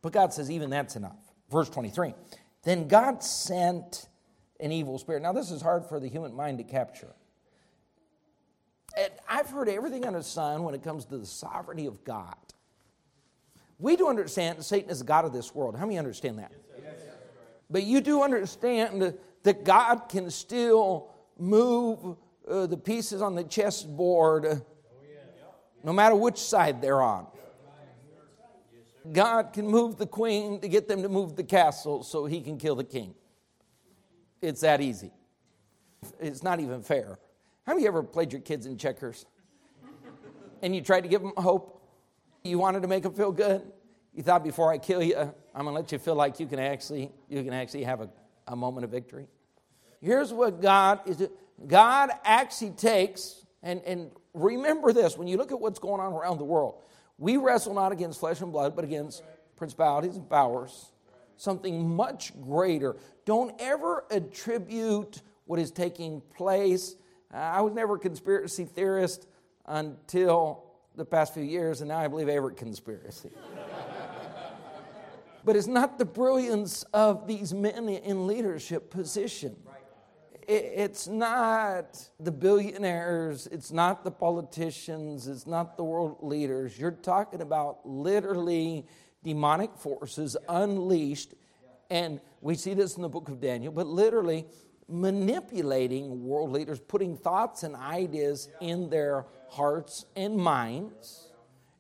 [0.02, 1.20] But God says, even that's enough.
[1.50, 2.14] Verse 23.
[2.64, 4.08] Then God sent
[4.60, 5.24] an evil spirit.
[5.24, 7.14] Now, this is hard for the human mind to capture.
[8.98, 12.36] And I've heard everything under the sun when it comes to the sovereignty of God.
[13.80, 15.76] We do understand Satan is the God of this world.
[15.76, 16.52] How many understand that?
[17.70, 24.64] But you do understand that God can still move uh, the pieces on the chessboard
[25.84, 27.28] no matter which side they're on.
[29.12, 32.58] God can move the queen to get them to move the castle so he can
[32.58, 33.14] kill the king.
[34.42, 35.12] It's that easy.
[36.20, 37.20] It's not even fair.
[37.66, 39.26] Have you ever played your kids in checkers?
[40.62, 41.82] And you tried to give them hope?
[42.44, 43.62] You wanted to make them feel good?
[44.14, 45.34] You thought before I kill you, I'm
[45.66, 48.10] gonna let you feel like you can actually you can actually have a,
[48.48, 49.28] a moment of victory.
[50.02, 51.28] Here's what God is
[51.68, 56.38] God actually takes, and, and remember this when you look at what's going on around
[56.38, 56.84] the world,
[57.18, 59.24] we wrestle not against flesh and blood, but against
[59.56, 60.92] principalities and powers,
[61.38, 62.96] something much greater.
[63.26, 66.96] Don't ever attribute what is taking place.
[67.32, 69.28] I was never a conspiracy theorist
[69.66, 73.32] until the past few years, and now I believe every conspiracy.
[75.46, 79.56] but it's not the brilliance of these men in leadership position.
[80.48, 86.78] It's not the billionaires, it's not the politicians, it's not the world leaders.
[86.78, 88.86] You're talking about literally
[89.24, 91.34] demonic forces unleashed
[91.90, 94.48] and we see this in the book of Daniel, but literally
[94.90, 101.30] manipulating world leaders, putting thoughts and ideas in their hearts and minds.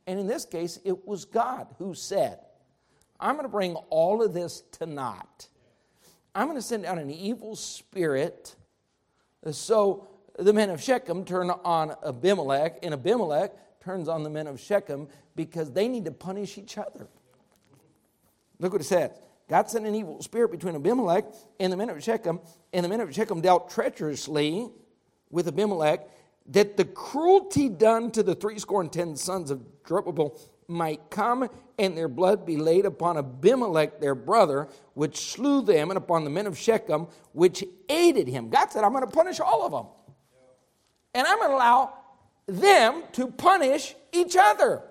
[0.05, 2.39] And in this case, it was God who said,
[3.19, 5.47] I'm going to bring all of this to naught.
[6.35, 8.55] I'm going to send out an evil spirit.
[9.51, 10.07] So
[10.39, 15.07] the men of Shechem turn on Abimelech, and Abimelech turns on the men of Shechem
[15.35, 17.07] because they need to punish each other.
[18.59, 19.11] Look what it says.
[19.49, 21.25] God sent an evil spirit between Abimelech
[21.59, 22.39] and the men of Shechem,
[22.71, 24.69] and the men of Shechem dealt treacherously
[25.29, 26.09] with Abimelech,
[26.47, 31.97] that the cruelty done to the threescore and ten sons of Jerubbaal might come, and
[31.97, 36.47] their blood be laid upon Abimelech their brother, which slew them, and upon the men
[36.47, 38.49] of Shechem, which aided him.
[38.49, 39.85] God said, I'm going to punish all of them.
[41.13, 41.93] And I'm going to allow
[42.47, 44.81] them to punish each other.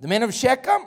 [0.00, 0.82] The men of Shechem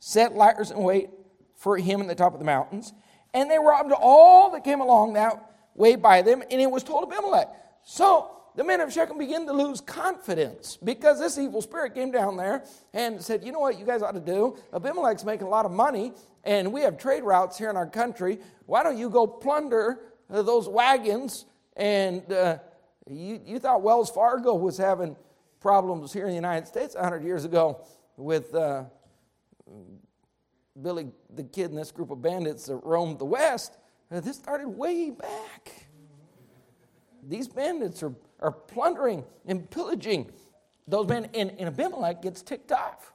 [0.00, 1.10] set liers in wait
[1.56, 2.92] for him in the top of the mountains.
[3.34, 7.10] and they robbed all that came along that way by them, and it was told
[7.12, 7.48] Abimelech.
[7.84, 12.36] So the men of Shechem began to lose confidence because this evil spirit came down
[12.36, 14.56] there and said, You know what you guys ought to do?
[14.72, 18.40] Abimelech's making a lot of money, and we have trade routes here in our country.
[18.66, 21.44] Why don't you go plunder those wagons?
[21.76, 22.58] And uh,
[23.08, 25.14] you, you thought Wells Fargo was having
[25.60, 28.86] problems here in the United States 100 years ago with uh,
[30.82, 33.78] Billy the Kid and this group of bandits that roamed the West.
[34.10, 35.87] Uh, this started way back.
[37.22, 40.30] These bandits are are plundering and pillaging
[40.86, 41.28] those men.
[41.34, 43.12] And, and Abimelech gets ticked off.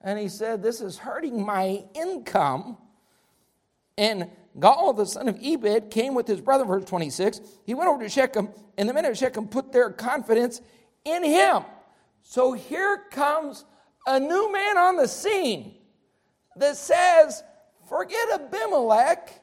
[0.00, 2.78] And he said, This is hurting my income.
[3.96, 7.40] And Gaal, the son of Ebed, came with his brother, verse 26.
[7.64, 10.60] He went over to Shechem, and the men of Shechem put their confidence
[11.04, 11.64] in him.
[12.22, 13.64] So here comes
[14.06, 15.76] a new man on the scene
[16.56, 17.42] that says,
[17.88, 19.40] Forget Abimelech.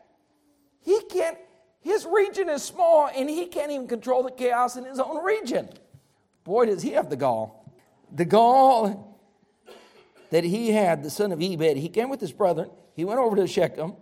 [0.83, 1.37] He can't,
[1.81, 5.69] his region is small and he can't even control the chaos in his own region.
[6.43, 7.75] Boy, does he have the gall.
[8.11, 9.19] The gall
[10.29, 12.69] that he had, the son of Ebed, he came with his brethren.
[12.95, 13.95] He went over to Shechem.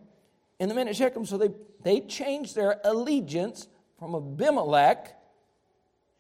[0.60, 1.50] And the men at Shechem, so they,
[1.84, 5.16] they changed their allegiance from Abimelech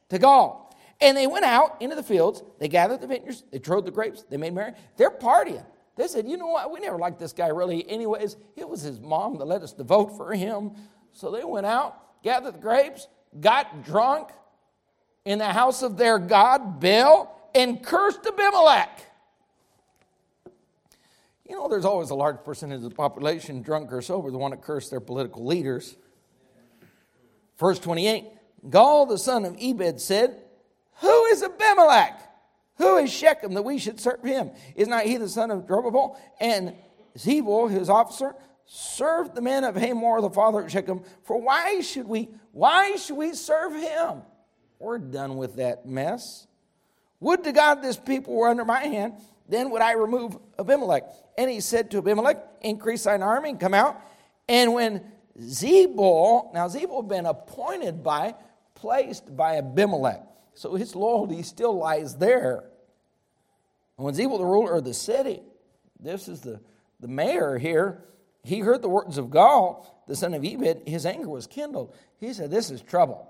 [0.10, 0.74] to Gaal.
[1.02, 2.41] And they went out into the fields.
[2.60, 3.43] They gathered the vineyards.
[3.52, 4.24] They trode the grapes.
[4.30, 4.74] They made merry.
[4.98, 5.65] They're partying.
[5.95, 6.72] They said, you know what?
[6.72, 8.38] We never liked this guy really, anyways.
[8.56, 10.72] It was his mom that let us to vote for him.
[11.13, 13.08] So they went out, gathered the grapes,
[13.39, 14.30] got drunk
[15.26, 19.06] in the house of their God, Baal, and cursed Abimelech.
[21.48, 24.52] You know, there's always a large percentage of the population, drunk or sober, the one
[24.52, 25.95] that cursed their political leaders.
[27.58, 28.26] Verse 28
[28.67, 30.41] Gaal, the son of Ebed, said,
[31.02, 32.22] Who is Abimelech?
[32.78, 34.52] Who is Shechem that we should serve him?
[34.76, 36.17] Is not he the son of Jerubbaal?
[36.39, 36.76] And
[37.17, 38.36] Zebul, his officer,
[38.71, 41.01] served the men of Hamor, the father of Shechem.
[41.23, 44.21] For why should we, why should we serve him?
[44.77, 46.45] We're done with that mess.
[47.19, 49.15] Would to God this people were under my hand,
[49.49, 51.03] then would I remove Abimelech.
[51.36, 53.99] And he said to Abimelech, Increase thine army and come out.
[54.47, 55.03] And when
[55.39, 58.36] Zebul, now Zebul had been appointed by,
[58.75, 60.21] placed by Abimelech.
[60.53, 62.65] So his loyalty still lies there.
[63.97, 65.41] And when Zebul, the ruler of the city,
[65.99, 66.62] this is the,
[66.99, 68.03] the mayor here,
[68.43, 71.93] he heard the words of Gaal, the son of Ebed, his anger was kindled.
[72.19, 73.30] He said, This is trouble.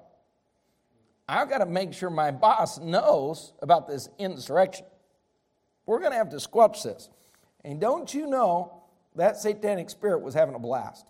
[1.28, 4.86] I've got to make sure my boss knows about this insurrection.
[5.86, 7.10] We're going to have to squelch this.
[7.64, 8.82] And don't you know
[9.16, 11.06] that satanic spirit was having a blast?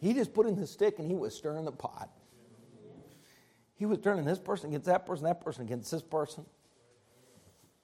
[0.00, 2.10] He just put in the stick and he was stirring the pot.
[3.76, 6.44] He was turning this person against that person, that person against this person.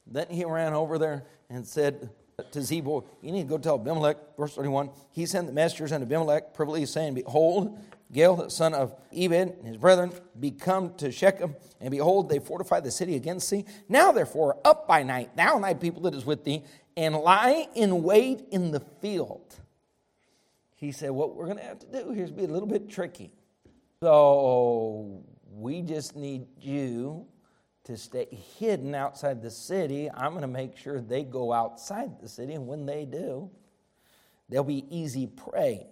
[0.06, 2.10] Then he ran over there and said,
[2.42, 4.90] to Zebul, you need to go tell Abimelech, verse 31.
[5.12, 7.78] He sent the messengers unto Abimelech, privily saying, Behold,
[8.12, 12.40] Gaal, the son of Ebed, and his brethren, be come to Shechem, and behold, they
[12.40, 13.64] fortify the city against thee.
[13.88, 16.64] Now, therefore, up by night, thou and thy people that is with thee,
[16.96, 19.54] and lie in wait in the field.
[20.74, 22.90] He said, What we're going to have to do here is be a little bit
[22.90, 23.30] tricky.
[24.02, 25.22] So,
[25.52, 27.26] we just need you
[27.90, 28.26] to stay
[28.58, 30.10] hidden outside the city.
[30.10, 33.50] I'm going to make sure they go outside the city, and when they do,
[34.48, 35.86] they'll be easy prey.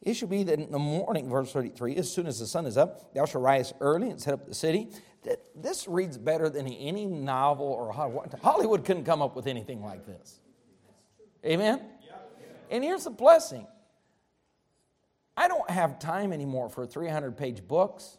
[0.00, 2.76] It should be that in the morning, verse 33, as soon as the sun is
[2.76, 4.88] up, thou shalt rise early and set up the city.
[5.54, 10.40] This reads better than any novel or Hollywood couldn't come up with anything like this.
[11.44, 11.80] Amen?
[12.70, 13.66] And here's the blessing
[15.36, 18.18] I don't have time anymore for 300 page books.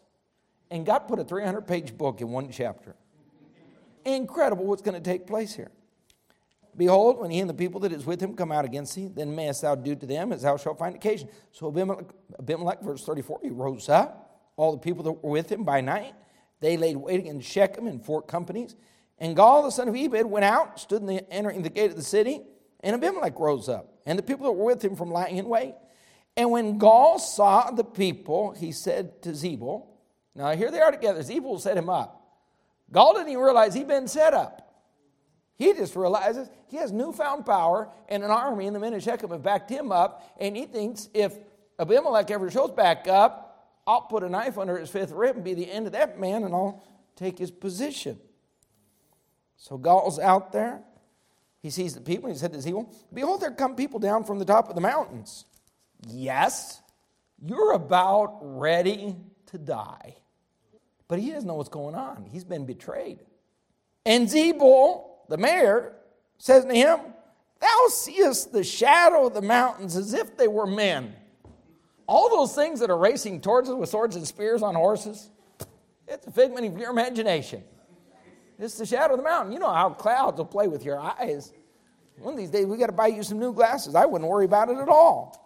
[0.70, 2.96] And God put a 300 page book in one chapter.
[4.04, 5.70] Incredible what's going to take place here.
[6.76, 9.34] Behold, when he and the people that is with him come out against thee, then
[9.34, 11.28] mayest thou do to them as thou shalt find occasion.
[11.52, 12.06] So Abimelech,
[12.38, 16.14] Abimelech, verse 34, he rose up, all the people that were with him by night.
[16.60, 18.76] They laid wait against Shechem in four companies.
[19.18, 21.96] And Gaal, the son of Ebed, went out, stood in the, entering the gate of
[21.96, 22.42] the city,
[22.80, 25.74] and Abimelech rose up, and the people that were with him from lying in wait.
[26.36, 29.86] And when Gaal saw the people, he said to Zebul,
[30.36, 31.20] now here they are together.
[31.20, 32.22] Zebul set him up.
[32.92, 34.62] Gaal didn't even realize he'd been set up.
[35.56, 39.30] He just realizes he has newfound power and an army, and the men of Shechem
[39.30, 41.34] have backed him up, and he thinks if
[41.78, 43.46] Abimelech ever shows back up,
[43.86, 46.44] I'll put a knife under his fifth rib and be the end of that man,
[46.44, 46.84] and I'll
[47.16, 48.18] take his position.
[49.56, 50.82] So Gaal's out there.
[51.62, 54.38] He sees the people, and he said to Zebul, Behold, there come people down from
[54.38, 55.46] the top of the mountains.
[56.06, 56.82] Yes,
[57.42, 59.16] you're about ready
[59.46, 60.16] to die.
[61.08, 62.26] But he doesn't know what's going on.
[62.30, 63.20] He's been betrayed.
[64.04, 65.92] And Zebul, the mayor,
[66.38, 67.00] says to him,
[67.60, 71.14] Thou seest the shadow of the mountains as if they were men.
[72.06, 75.30] All those things that are racing towards us with swords and spears on horses,
[76.06, 77.64] it's a figment of your imagination.
[78.58, 79.52] It's the shadow of the mountain.
[79.52, 81.52] You know how clouds will play with your eyes.
[82.18, 83.94] One of these days, we got to buy you some new glasses.
[83.94, 85.42] I wouldn't worry about it at all.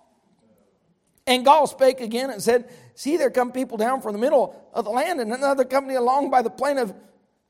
[1.26, 2.70] And Gaal spake again and said,
[3.00, 6.28] See, there come people down from the middle of the land, and another company along
[6.28, 6.94] by the plain of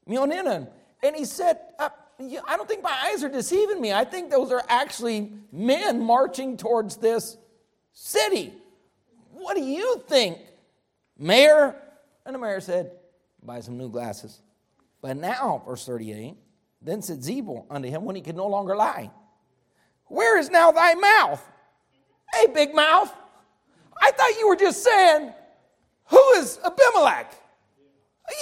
[0.09, 0.68] Meonenim.
[1.03, 1.88] And he said, uh,
[2.20, 3.92] I don't think my eyes are deceiving me.
[3.92, 7.36] I think those are actually men marching towards this
[7.92, 8.53] city.
[9.32, 10.38] What do you think,
[11.18, 11.74] Mayor?
[12.24, 12.92] And the mayor said,
[13.42, 14.38] Buy some new glasses.
[15.03, 16.36] But now, verse 38,
[16.80, 19.11] then said Zebul unto him when he could no longer lie,
[20.07, 21.44] Where is now thy mouth?
[22.34, 23.12] Hey, big mouth.
[24.01, 25.32] I thought you were just saying,
[26.31, 27.35] Who is Abimelech?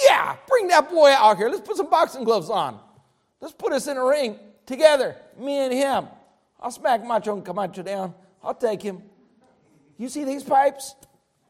[0.07, 1.49] Yeah, bring that boy out here.
[1.49, 2.79] Let's put some boxing gloves on.
[3.41, 6.07] Let's put us in a ring together, me and him.
[6.59, 8.13] I'll smack Macho and Camacho down.
[8.43, 9.01] I'll take him.
[9.97, 10.93] You see these pipes?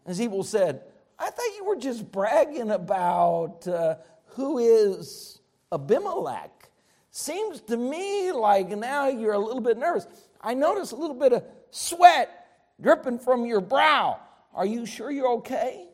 [0.06, 0.82] And Zebul said,
[1.18, 3.96] I thought you were just bragging about uh,
[4.28, 5.40] who is
[5.74, 6.70] Abimelech.
[7.12, 10.08] Seems to me like now you're a little bit nervous.
[10.40, 12.48] I notice a little bit of sweat
[12.80, 14.20] dripping from your brow.
[14.54, 15.89] Are you sure you're okay?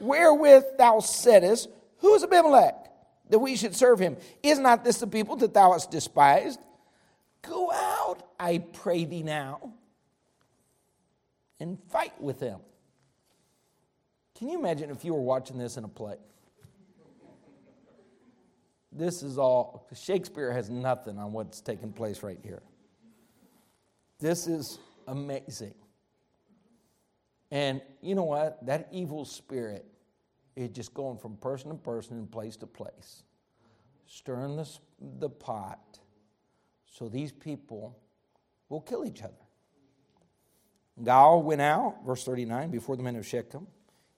[0.00, 2.74] Wherewith thou saidest, Who is Abimelech,
[3.28, 4.16] that we should serve him?
[4.42, 6.58] Is not this the people that thou hast despised?
[7.42, 9.72] Go out, I pray thee now,
[11.58, 12.60] and fight with them.
[14.36, 16.16] Can you imagine if you were watching this in a play?
[18.92, 22.62] This is all, Shakespeare has nothing on what's taking place right here.
[24.18, 25.74] This is amazing.
[27.50, 28.64] And you know what?
[28.66, 29.84] That evil spirit
[30.60, 33.22] is just going from person to person and place to place,
[34.06, 34.68] stirring the,
[35.18, 36.00] the pot
[36.90, 37.96] so these people
[38.68, 39.32] will kill each other.
[41.02, 43.66] Gaal went out, verse 39, before the men of Shechem.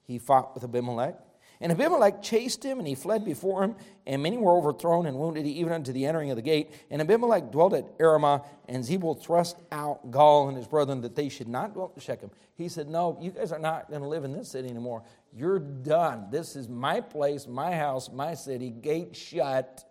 [0.05, 1.15] He fought with Abimelech.
[1.63, 5.47] And Abimelech chased him, and he fled before him, and many were overthrown and wounded
[5.47, 6.71] even unto the entering of the gate.
[6.91, 11.29] And Abimelech dwelt at Arumah, and Zebul thrust out Gaal and his brethren that they
[11.29, 12.31] should not dwell in Shechem.
[12.55, 15.03] He said, No, you guys are not going to live in this city anymore.
[15.33, 16.27] You're done.
[16.29, 19.85] This is my place, my house, my city, gate shut.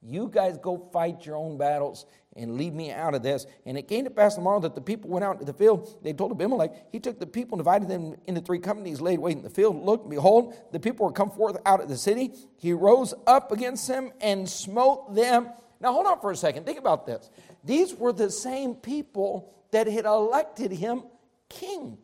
[0.00, 3.46] You guys go fight your own battles and leave me out of this.
[3.66, 5.98] And it came to pass tomorrow that the people went out into the field.
[6.02, 9.36] They told Abimelech, he took the people and divided them into three companies, laid wait
[9.36, 9.84] in the field.
[9.84, 12.32] Look, behold, the people were come forth out of the city.
[12.56, 15.50] He rose up against them and smote them.
[15.80, 16.64] Now, hold on for a second.
[16.64, 17.28] Think about this.
[17.64, 21.02] These were the same people that had elected him
[21.48, 21.98] king.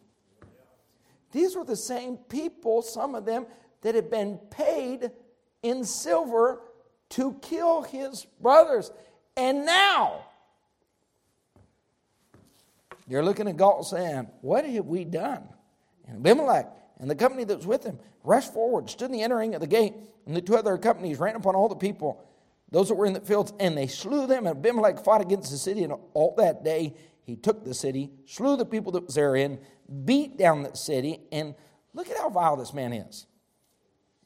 [1.32, 3.46] These were the same people, some of them,
[3.82, 5.10] that had been paid
[5.62, 6.60] in silver
[7.14, 8.90] to kill his brothers.
[9.36, 10.24] And now,
[13.08, 15.48] you're looking at Gaal saying, What have we done?
[16.06, 16.66] And Abimelech
[16.98, 19.66] and the company that was with him rushed forward, stood in the entering of the
[19.66, 19.94] gate,
[20.26, 22.24] and the two other companies ran upon all the people,
[22.70, 24.46] those that were in the fields, and they slew them.
[24.46, 28.56] And Abimelech fought against the city, and all that day he took the city, slew
[28.56, 29.58] the people that was therein,
[30.04, 31.54] beat down the city, and
[31.92, 33.26] look at how vile this man is.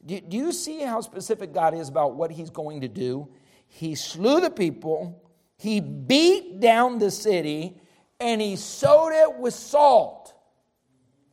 [0.05, 3.27] Do, do you see how specific God is about what he's going to do?
[3.67, 5.23] He slew the people,
[5.57, 7.79] he beat down the city,
[8.19, 10.33] and he sowed it with salt.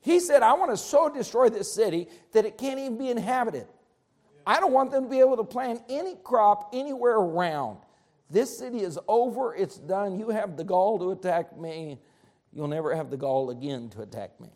[0.00, 3.66] He said, I want to so destroy this city that it can't even be inhabited.
[4.46, 7.78] I don't want them to be able to plant any crop anywhere around.
[8.30, 10.18] This city is over, it's done.
[10.18, 11.98] You have the gall to attack me.
[12.52, 14.48] You'll never have the gall again to attack me.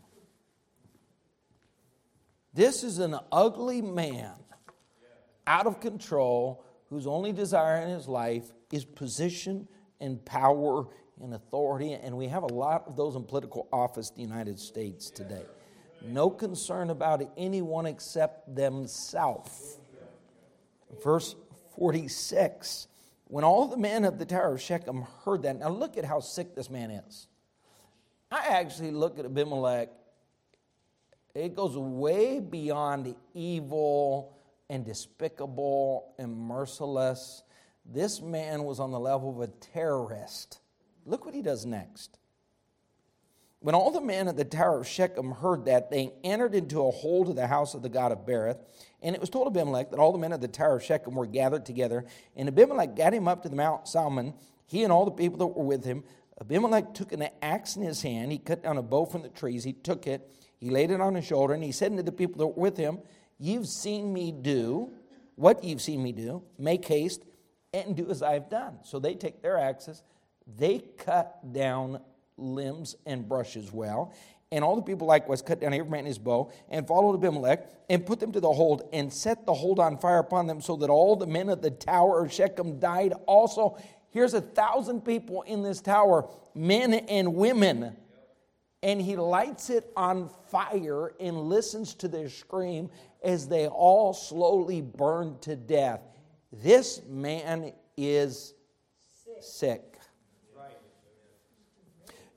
[2.53, 4.33] This is an ugly man,
[5.47, 9.69] out of control, whose only desire in his life is position
[10.01, 10.87] and power
[11.23, 11.93] and authority.
[11.93, 15.45] And we have a lot of those in political office in the United States today.
[16.03, 19.79] No concern about anyone except themselves.
[21.05, 21.37] Verse
[21.77, 22.89] 46
[23.27, 26.19] When all the men of the Tower of Shechem heard that, now look at how
[26.19, 27.29] sick this man is.
[28.33, 29.91] I actually look at Abimelech
[31.35, 34.37] it goes way beyond evil
[34.69, 37.43] and despicable and merciless.
[37.85, 40.61] This man was on the level of a terrorist.
[41.05, 42.19] Look what he does next.
[43.61, 46.91] When all the men at the Tower of Shechem heard that, they entered into a
[46.91, 48.59] hole to the house of the God of Berith.
[49.03, 51.27] And it was told Abimelech that all the men at the Tower of Shechem were
[51.27, 52.07] gathered together.
[52.37, 54.35] And Abimelech got him up to the Mount Zalmon,
[54.67, 56.05] he and all the people that were with him.
[56.41, 58.33] Abimelech took an axe in his hand.
[58.33, 59.65] He cut down a bough from the trees.
[59.65, 60.27] He took it
[60.61, 62.77] he laid it on his shoulder, and he said to the people that were with
[62.77, 62.99] him,
[63.39, 64.93] You've seen me do
[65.35, 66.43] what you've seen me do.
[66.59, 67.25] Make haste,
[67.73, 68.79] and do as I've done.
[68.85, 70.03] So they take their axes,
[70.47, 72.01] they cut down
[72.37, 74.13] limbs and brushes well.
[74.53, 78.05] And all the people likewise cut down every man his bough and followed Abimelech and
[78.05, 80.91] put them to the hold and set the hold on fire upon them so that
[80.91, 83.79] all the men of the tower of Shechem died also.
[84.11, 87.97] Here's a thousand people in this tower, men and women.
[88.83, 92.91] And he lights it on fire and listens to their scream
[93.23, 96.01] as they all slowly burn to death.
[96.51, 98.55] This man is
[99.41, 99.91] sick.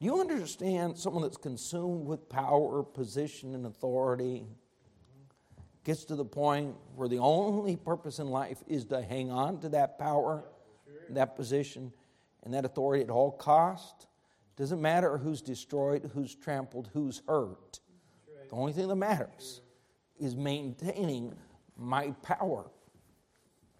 [0.03, 4.43] Do you understand someone that's consumed with power, position, and authority
[5.85, 9.69] gets to the point where the only purpose in life is to hang on to
[9.69, 10.43] that power,
[11.09, 11.93] that position,
[12.43, 14.07] and that authority at all cost?
[14.55, 17.79] Doesn't matter who's destroyed, who's trampled, who's hurt.
[18.49, 19.61] The only thing that matters
[20.19, 21.33] is maintaining
[21.75, 22.69] my power.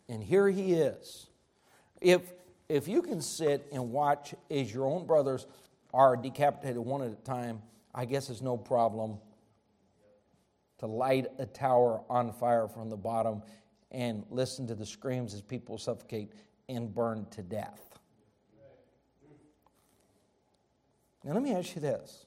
[0.10, 1.28] And here he is.
[2.02, 2.34] If,
[2.68, 5.46] if you can sit and watch as your own brothers
[5.94, 7.62] are decapitated one at a time,
[7.94, 9.20] I guess it's no problem
[10.80, 13.44] to light a tower on fire from the bottom
[13.92, 16.34] and listen to the screams as people suffocate
[16.68, 17.93] and burn to death.
[21.24, 22.26] Now, let me ask you this.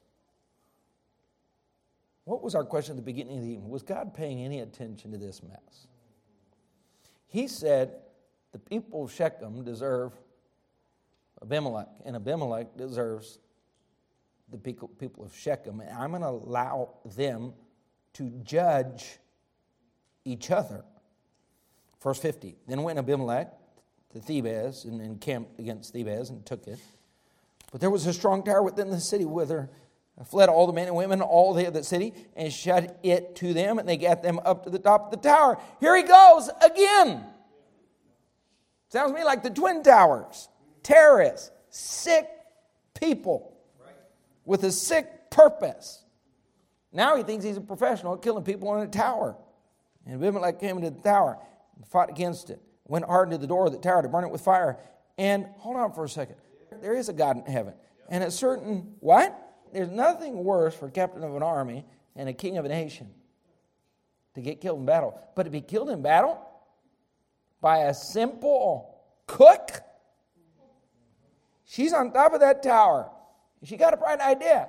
[2.25, 3.71] What was our question at the beginning of the evening?
[3.71, 5.87] Was God paying any attention to this mess?
[7.29, 7.95] He said
[8.53, 10.13] the people of Shechem deserve
[11.43, 13.39] Abimelech, and Abimelech deserves
[14.51, 17.53] the people of Shechem, and I'm going to allow them
[18.15, 19.19] to judge
[20.25, 20.85] each other.
[22.03, 23.53] Verse 50 Then went Abimelech
[24.13, 26.79] to Thebez and encamped against Thebez and took it.
[27.73, 29.71] But there was a strong tower within the city whither
[30.25, 33.53] fled all the men and women, all the of the city, and shut it to
[33.53, 35.59] them, and they got them up to the top of the tower.
[35.79, 37.23] Here he goes again.
[38.89, 40.49] Sounds to me like the Twin Towers.
[40.83, 42.29] Terrorists, sick
[42.99, 43.57] people
[44.45, 46.03] with a sick purpose.
[46.93, 49.37] Now he thinks he's a professional killing people in a tower.
[50.07, 51.37] And Abimelech came into the tower
[51.75, 54.31] and fought against it, went hard into the door of the tower to burn it
[54.31, 54.79] with fire.
[55.19, 56.37] And hold on for a second.
[56.81, 57.75] There is a God in heaven.
[58.09, 59.37] And a certain, what?
[59.73, 63.11] There's nothing worse for a captain of an army and a king of a nation
[64.35, 65.19] to get killed in battle.
[65.35, 66.41] But to be killed in battle
[67.61, 69.71] by a simple cook,
[71.65, 73.11] she's on top of that tower.
[73.65, 74.69] She got a bright idea.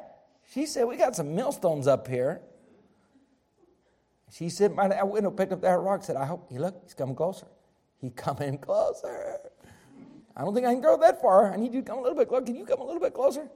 [0.52, 2.42] She said, We got some millstones up here.
[4.32, 6.94] She said, by that window, picked up that rock, said, I hope, he look, he's
[6.94, 7.48] coming closer.
[8.00, 9.40] He's coming closer.
[10.38, 11.52] I don't think I can go that far.
[11.52, 12.46] I need you to come a little bit closer.
[12.46, 13.50] Can you come a little bit closer?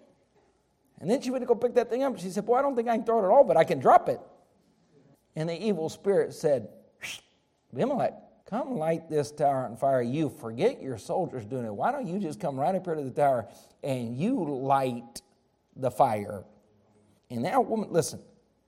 [1.00, 2.18] And then she went to go pick that thing up.
[2.18, 3.80] She said, Boy, I don't think I can throw it at all, but I can
[3.80, 4.20] drop it.
[5.36, 6.70] And the evil spirit said,
[7.72, 8.14] Abimelech,
[8.50, 10.02] come light this tower on fire.
[10.02, 11.74] You forget your soldiers doing it.
[11.74, 13.48] Why don't you just come right up here to the tower
[13.84, 15.22] and you light
[15.76, 16.44] the fire.
[17.30, 18.20] And that woman, listen,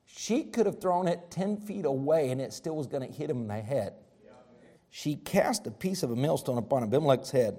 [0.06, 3.30] she could have thrown it 10 feet away and it still was going to hit
[3.30, 3.94] him in the head.
[4.92, 7.58] She cast a piece of a millstone upon Abimelech's head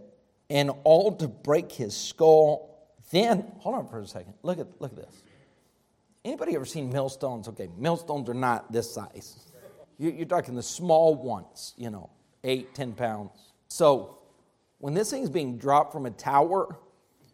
[0.51, 2.71] and all to break his skull.
[3.11, 4.35] Then, hold on for a second.
[4.43, 5.23] Look at, look at this.
[6.25, 7.49] Anybody ever seen millstones?
[7.49, 9.39] Okay, millstones are not this size.
[9.99, 12.11] You're talking the small ones, you know,
[12.43, 13.31] eight, ten pounds.
[13.69, 14.19] So
[14.79, 16.77] when this thing's being dropped from a tower,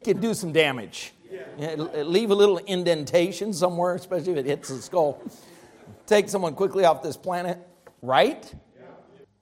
[0.04, 1.12] can do some damage.
[1.58, 5.22] Yeah, leave a little indentation somewhere, especially if it hits the skull.
[6.06, 7.58] Take someone quickly off this planet,
[8.02, 8.52] right?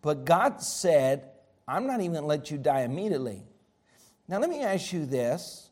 [0.03, 1.31] But God said,
[1.67, 3.43] I'm not even going to let you die immediately.
[4.29, 5.71] Now, let me ask you this.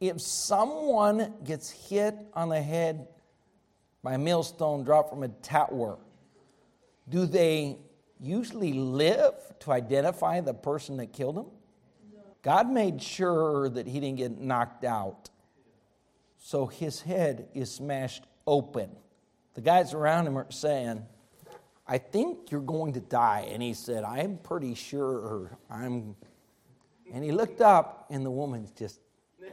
[0.00, 3.06] If someone gets hit on the head
[4.02, 5.98] by a millstone dropped from a tower,
[7.08, 7.78] do they
[8.20, 11.46] usually live to identify the person that killed them?
[12.42, 15.30] God made sure that he didn't get knocked out.
[16.38, 18.90] So his head is smashed open.
[19.54, 21.06] The guys around him are saying,
[21.86, 23.48] I think you're going to die.
[23.52, 26.16] And he said, I'm pretty sure I'm.
[27.12, 28.98] And he looked up, and the woman's just.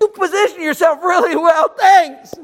[0.00, 2.34] you position yourself really well, thanks.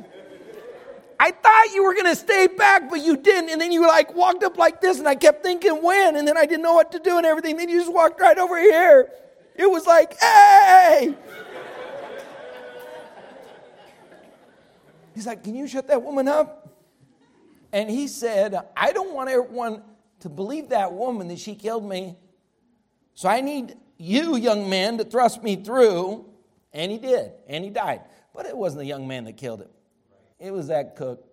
[1.21, 3.51] I thought you were going to stay back, but you didn't.
[3.51, 6.37] And then you like walked up like this, and I kept thinking when, and then
[6.37, 7.59] I didn't know what to do and everything.
[7.59, 9.09] Then you just walked right over here.
[9.55, 11.15] It was like, hey!
[15.15, 16.71] He's like, can you shut that woman up?
[17.71, 19.83] And he said, I don't want everyone
[20.23, 22.17] to believe that woman that she killed me.
[23.15, 26.27] So I need you, young man, to thrust me through.
[26.73, 28.01] And he did, and he died.
[28.35, 29.69] But it wasn't the young man that killed him.
[30.41, 31.25] It was that cook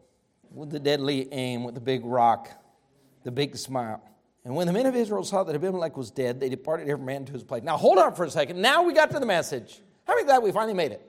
[0.54, 2.50] with the deadly aim, with the big rock,
[3.24, 4.04] the big smile.
[4.44, 7.26] And when the men of Israel saw that Abimelech was dead, they departed every man
[7.26, 7.64] to his place.
[7.64, 8.62] Now hold on for a second.
[8.62, 9.80] Now we got to the message.
[10.06, 11.06] How many glad we finally made it?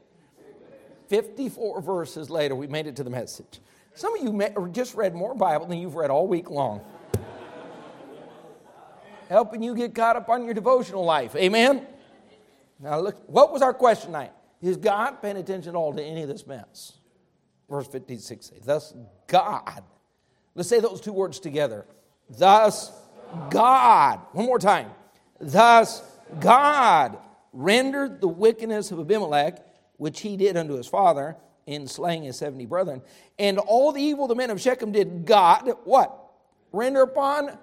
[1.08, 3.60] 54 verses later, we made it to the message.
[3.94, 6.80] Some of you just read more Bible than you've read all week long.
[9.30, 11.36] Helping you get caught up on your devotional life.
[11.36, 11.86] Amen?
[12.80, 14.32] Now, look, what was our question tonight?
[14.60, 16.94] Is God paying attention at all to any of this mess?
[17.68, 18.92] Verse 56 Thus
[19.28, 19.84] God.
[20.56, 21.86] Let's say those two words together.
[22.28, 22.90] Thus
[23.50, 24.18] God.
[24.32, 24.90] One more time.
[25.40, 26.02] Thus
[26.40, 27.16] God
[27.52, 29.64] rendered the wickedness of Abimelech,
[29.96, 33.00] which he did unto his father in slaying his 70 brethren,
[33.38, 36.18] and all the evil the men of Shechem did God, what?
[36.72, 37.56] Render upon?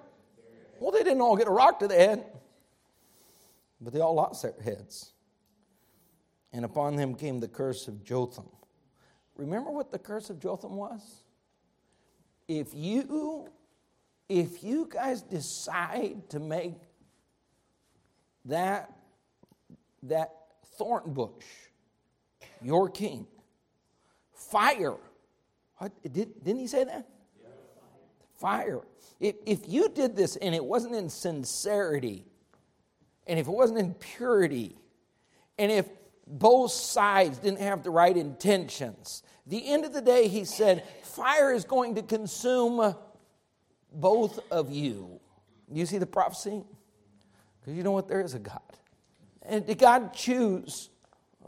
[0.78, 2.24] Well, they didn't all get a rock to the head,
[3.80, 5.12] but they all lost their heads.
[6.52, 8.48] And upon them came the curse of Jotham.
[9.36, 11.22] Remember what the curse of Jotham was?
[12.48, 13.48] If you
[14.28, 16.74] if you guys decide to make
[18.44, 18.92] that
[20.02, 20.32] that
[20.76, 21.44] thorn bush
[22.62, 23.26] your king
[24.32, 24.94] fire
[25.78, 27.06] what, did, didn't he say that
[28.38, 28.80] fire
[29.20, 32.24] if, if you did this and it wasn't in sincerity
[33.26, 34.76] and if it wasn't in purity
[35.58, 35.86] and if
[36.26, 41.52] both sides didn't have the right intentions the end of the day he said fire
[41.52, 42.94] is going to consume
[43.92, 45.20] both of you.
[45.72, 46.62] You see the prophecy?
[47.60, 48.08] Because you know what?
[48.08, 48.60] There is a God.
[49.42, 50.90] And did God choose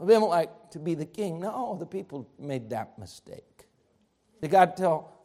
[0.01, 1.39] Abimelech to be the king?
[1.39, 3.65] No, the people made that mistake.
[4.41, 5.20] Did God tell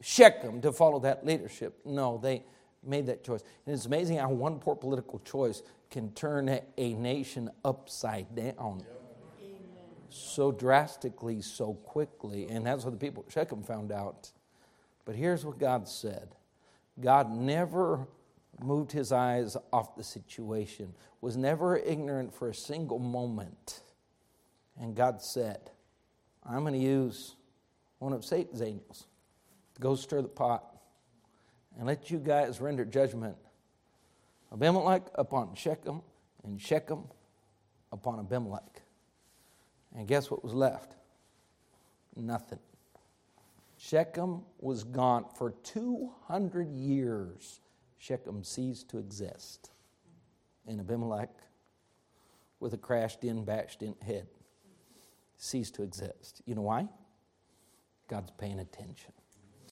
[0.00, 1.78] Shechem to follow that leadership?
[1.84, 2.42] No, they
[2.82, 3.42] made that choice.
[3.66, 8.82] And it's amazing how one poor political choice can turn a nation upside down
[10.08, 12.48] so drastically, so quickly.
[12.48, 14.30] And that's what the people at Shechem found out.
[15.04, 16.34] But here's what God said
[17.00, 18.06] God never
[18.60, 23.80] moved his eyes off the situation, was never ignorant for a single moment.
[24.78, 25.70] And God said,
[26.44, 27.36] I'm going to use
[27.98, 29.06] one of Satan's angels
[29.80, 30.64] go stir the pot
[31.76, 33.36] and let you guys render judgment.
[34.52, 36.02] Abimelech upon Shechem,
[36.44, 37.04] and Shechem
[37.92, 38.82] upon Abimelech.
[39.96, 40.94] And guess what was left?
[42.16, 42.58] Nothing.
[43.78, 47.60] Shechem was gone for 200 years.
[47.98, 49.70] Shechem ceased to exist.
[50.66, 51.30] And Abimelech,
[52.58, 54.26] with a crashed in, bashed in head,
[55.36, 56.42] ceased to exist.
[56.44, 56.88] You know why?
[58.08, 59.12] God's paying attention.